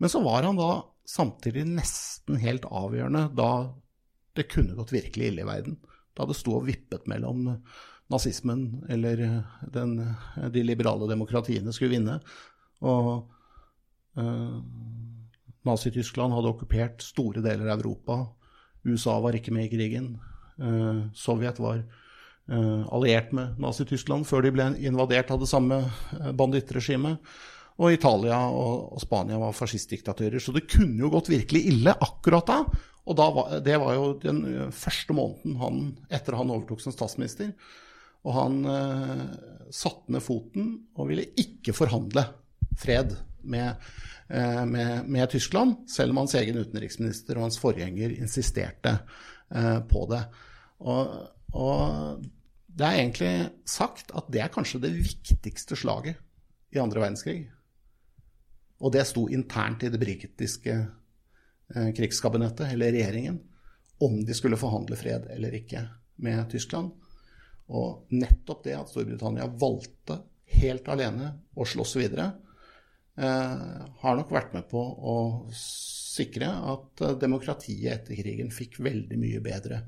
Men 0.01 0.11
så 0.11 0.19
var 0.23 0.47
han 0.47 0.59
da 0.59 0.71
samtidig 1.07 1.63
nesten 1.69 2.39
helt 2.41 2.67
avgjørende 2.67 3.29
da 3.37 3.51
det 4.35 4.47
kunne 4.51 4.75
gått 4.77 4.93
virkelig 4.95 5.31
ille 5.31 5.43
i 5.43 5.47
verden. 5.47 5.79
Da 6.15 6.27
det 6.27 6.37
sto 6.39 6.57
og 6.59 6.67
vippet 6.67 7.07
mellom 7.11 7.47
nazismen 8.11 8.83
eller 8.91 9.21
den, 9.71 9.95
de 10.51 10.63
liberale 10.63 11.07
demokratiene 11.07 11.71
skulle 11.75 11.95
vinne. 11.95 12.17
Og 12.83 13.11
uh, 14.19 14.57
Nazi-Tyskland 15.67 16.35
hadde 16.35 16.51
okkupert 16.51 17.03
store 17.05 17.43
deler 17.43 17.69
av 17.69 17.79
Europa. 17.79 18.19
USA 18.87 19.19
var 19.23 19.37
ikke 19.37 19.53
med 19.55 19.69
i 19.69 19.73
krigen. 19.75 20.13
Eh, 20.61 21.01
Sovjet 21.17 21.59
var 21.61 21.81
eh, 21.81 22.83
alliert 22.93 23.33
med 23.35 23.57
Nazi-Tyskland 23.61 24.27
før 24.29 24.45
de 24.45 24.53
ble 24.55 24.69
invadert 24.85 25.33
av 25.33 25.41
det 25.41 25.49
samme 25.49 25.81
eh, 25.81 26.31
bandittregimet. 26.37 27.33
Og 27.81 27.95
Italia 27.95 28.37
og, 28.53 28.99
Spania 29.01 29.39
var 29.41 29.55
fascistdiktatører. 29.57 30.41
Så 30.43 30.53
det 30.53 30.67
kunne 30.69 31.01
jo 31.01 31.09
gått 31.13 31.31
virkelig 31.31 31.63
ille 31.71 31.95
akkurat 31.97 32.49
da. 32.49 32.59
Og 33.09 33.17
da 33.17 33.29
var, 33.33 33.55
det 33.65 33.77
var 33.81 33.95
jo 33.97 34.11
den 34.21 34.43
første 34.75 35.15
måneden 35.17 35.55
han, 35.57 35.79
etter 36.13 36.37
han 36.37 36.51
overtok 36.53 36.83
som 36.83 36.93
statsminister. 36.93 37.55
Og 38.21 38.35
han 38.37 38.61
eh, 38.69 39.25
satte 39.73 40.13
ned 40.13 40.23
foten 40.23 40.71
og 40.93 41.09
ville 41.09 41.25
ikke 41.41 41.73
forhandle 41.73 42.27
fred 42.79 43.15
med, 43.41 43.73
eh, 44.29 44.63
med, 44.65 45.09
med, 45.09 45.29
Tyskland, 45.29 45.89
selv 45.89 46.13
om 46.13 46.21
hans 46.21 46.35
egen 46.37 46.59
utenriksminister 46.61 47.37
og 47.37 47.47
hans 47.47 47.59
forgjenger 47.61 48.13
insisterte 48.19 48.99
eh, 49.49 49.79
på 49.89 50.05
det. 50.11 50.21
Og, 50.81 51.15
og, 51.53 52.21
det 52.71 52.87
er 52.87 52.97
egentlig 52.97 53.33
sagt 53.67 54.13
at 54.15 54.29
det 54.31 54.41
er 54.41 54.53
kanskje 54.53 54.79
det 54.81 54.93
viktigste 54.95 55.75
slaget 55.75 56.21
i 56.71 56.79
andre 56.79 57.03
verdenskrig. 57.03 57.41
Og 58.81 58.93
det 58.95 59.03
sto 59.09 59.27
internt 59.29 59.83
i 59.83 59.91
det 59.91 59.99
britiske 60.01 60.77
eh, 60.79 61.89
krigskabinettet, 61.97 62.71
eller 62.71 62.95
regjeringen, 62.95 63.41
om 64.01 64.21
de 64.25 64.33
skulle 64.33 64.57
forhandle 64.57 64.97
fred 64.97 65.27
eller 65.35 65.53
ikke 65.59 65.83
med 66.25 66.47
Tyskland. 66.49 66.95
Og 67.71 68.07
nettopp 68.15 68.63
det 68.65 68.77
at 68.79 68.89
Storbritannia 68.89 69.45
valgte 69.61 70.21
helt 70.61 70.87
alene 70.91 71.33
å 71.53 71.67
slåss 71.67 71.97
videre, 71.99 72.31
eh, 73.19 73.83
har 74.01 74.17
nok 74.17 74.31
vært 74.33 74.55
med 74.55 74.67
på 74.71 74.81
å 74.81 75.17
sikre 76.11 76.49
at 76.73 77.05
eh, 77.05 77.17
demokratiet 77.21 77.93
etter 77.95 78.19
krigen 78.19 78.51
fikk 78.53 78.81
veldig 78.83 79.19
mye 79.21 79.43
bedre 79.43 79.85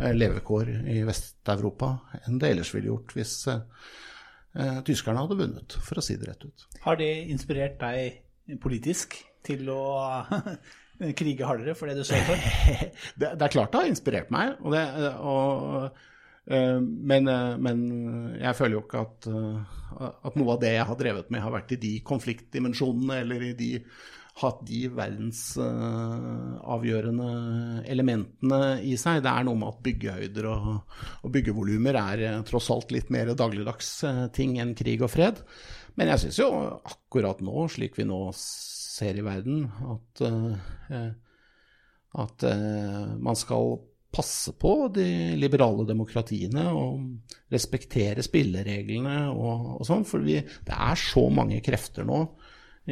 Eh, 0.00 0.14
levekår 0.14 0.70
i 0.90 1.02
Vest-Europa 1.06 1.92
enn 2.24 2.40
det 2.42 2.50
ellers 2.50 2.72
ville 2.74 2.90
gjort 2.90 3.12
hvis 3.14 3.34
eh, 3.52 4.80
tyskerne 4.86 5.22
hadde 5.22 5.36
vunnet, 5.38 5.76
for 5.86 6.00
å 6.00 6.02
si 6.02 6.16
det 6.18 6.26
rett 6.32 6.42
ut. 6.42 6.64
Har 6.82 6.98
det 6.98 7.10
inspirert 7.30 7.76
deg 7.78 8.58
politisk 8.62 9.14
til 9.46 9.70
å 9.70 9.84
krige 11.20 11.46
hardere 11.46 11.76
for 11.78 11.90
det 11.90 12.00
du 12.00 12.02
står 12.06 12.26
for? 12.26 12.48
det, 13.20 13.28
det, 13.28 13.46
er 13.46 13.54
klart 13.54 13.70
det 13.70 13.84
har 13.84 13.92
inspirert 13.92 14.34
meg. 14.34 14.56
Og 14.64 14.74
det, 14.74 14.82
og, 15.22 16.02
men, 16.48 17.28
uh, 17.30 17.56
men, 17.56 17.78
jeg 18.36 18.54
føler 18.58 18.74
jo 18.76 18.82
ikke 18.84 19.00
at, 19.00 19.26
uh, 19.32 19.60
at, 20.28 20.36
noe 20.36 20.52
av 20.56 20.60
det 20.60 20.72
jeg 20.74 20.88
har 20.90 20.98
drevet 21.00 21.30
med, 21.32 21.44
har 21.44 21.52
vært 21.54 21.72
i 21.76 21.78
de 21.80 21.92
konfliktdimensjonene 22.04 23.14
eller 23.22 23.40
i 23.48 23.52
de 23.56 23.70
hatt 24.34 24.66
de 24.66 24.88
verdensavgjørende 24.90 27.28
elementene 27.86 28.82
i 28.82 28.98
seg. 28.98 29.22
Det 29.22 29.30
er 29.30 29.46
noe 29.46 29.54
med 29.60 29.70
at 29.70 29.78
byggehøyder 29.86 30.44
og, 30.50 30.82
og 31.22 31.30
byggevolumer 31.36 31.94
er 32.00 32.42
tross 32.48 32.66
alt 32.74 32.90
litt 32.90 33.14
mer 33.14 33.30
dagligdags 33.38 34.02
ting 34.34 34.58
enn 34.58 34.74
krig 34.74 34.98
og 35.06 35.10
fred. 35.14 35.38
Men 35.94 36.10
jeg 36.10 36.24
syns 36.24 36.40
jo 36.42 36.48
akkurat 36.82 37.38
nå, 37.46 37.68
slik 37.70 37.94
vi 37.98 38.06
nå 38.08 38.18
ser 38.34 39.18
i 39.18 39.26
verden, 39.26 39.66
at, 39.94 40.22
uh, 40.26 41.10
at 42.24 42.46
uh, 42.46 43.12
man 43.22 43.36
skal 43.38 43.78
passe 44.14 44.54
på 44.60 44.72
de 44.94 45.06
liberale 45.38 45.86
demokratiene 45.88 46.68
og 46.70 47.50
respektere 47.52 48.22
spillereglene 48.24 49.16
og, 49.32 49.80
og 49.80 49.88
sånn. 49.88 50.06
For 50.08 50.22
vi, 50.24 50.38
det 50.38 50.76
er 50.76 51.00
så 51.00 51.26
mange 51.34 51.58
krefter 51.64 52.06
nå, 52.06 52.20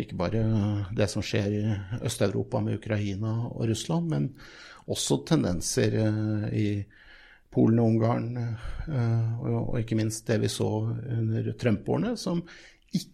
ikke 0.02 0.18
bare 0.18 0.42
det 0.96 1.08
som 1.12 1.24
skjer 1.24 1.54
i 1.54 1.62
Øst-Europa 2.08 2.62
med 2.64 2.80
Ukraina 2.80 3.36
og 3.50 3.66
Russland, 3.68 4.08
men 4.10 4.28
også 4.90 5.22
tendenser 5.28 5.98
uh, 6.00 6.46
i 6.48 6.68
Polen 7.52 7.82
og 7.82 7.90
Ungarn, 7.90 8.28
og, 8.88 9.48
og 9.74 9.74
ikke 9.82 9.98
minst 9.98 10.24
det 10.24 10.38
vi 10.40 10.48
så 10.48 10.70
under 10.88 11.50
Trump-årene, 11.60 12.14
som 12.16 12.40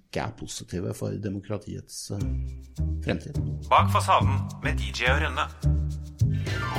ikke 0.09 0.25
er 0.25 0.37
positive 0.39 0.95
for 0.97 1.13
demokratiets 1.21 2.11
uh, 2.11 2.23
fremtid. 3.05 3.37
Bak 3.69 3.93
fasaden 3.93 4.41
med 4.65 4.81
DJ 4.81 5.13
og 5.13 5.21
Rønne. 5.27 5.49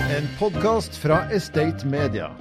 En 0.10 0.30
podkast 0.40 0.98
fra 0.98 1.28
Estate 1.34 1.88
Media. 1.88 2.32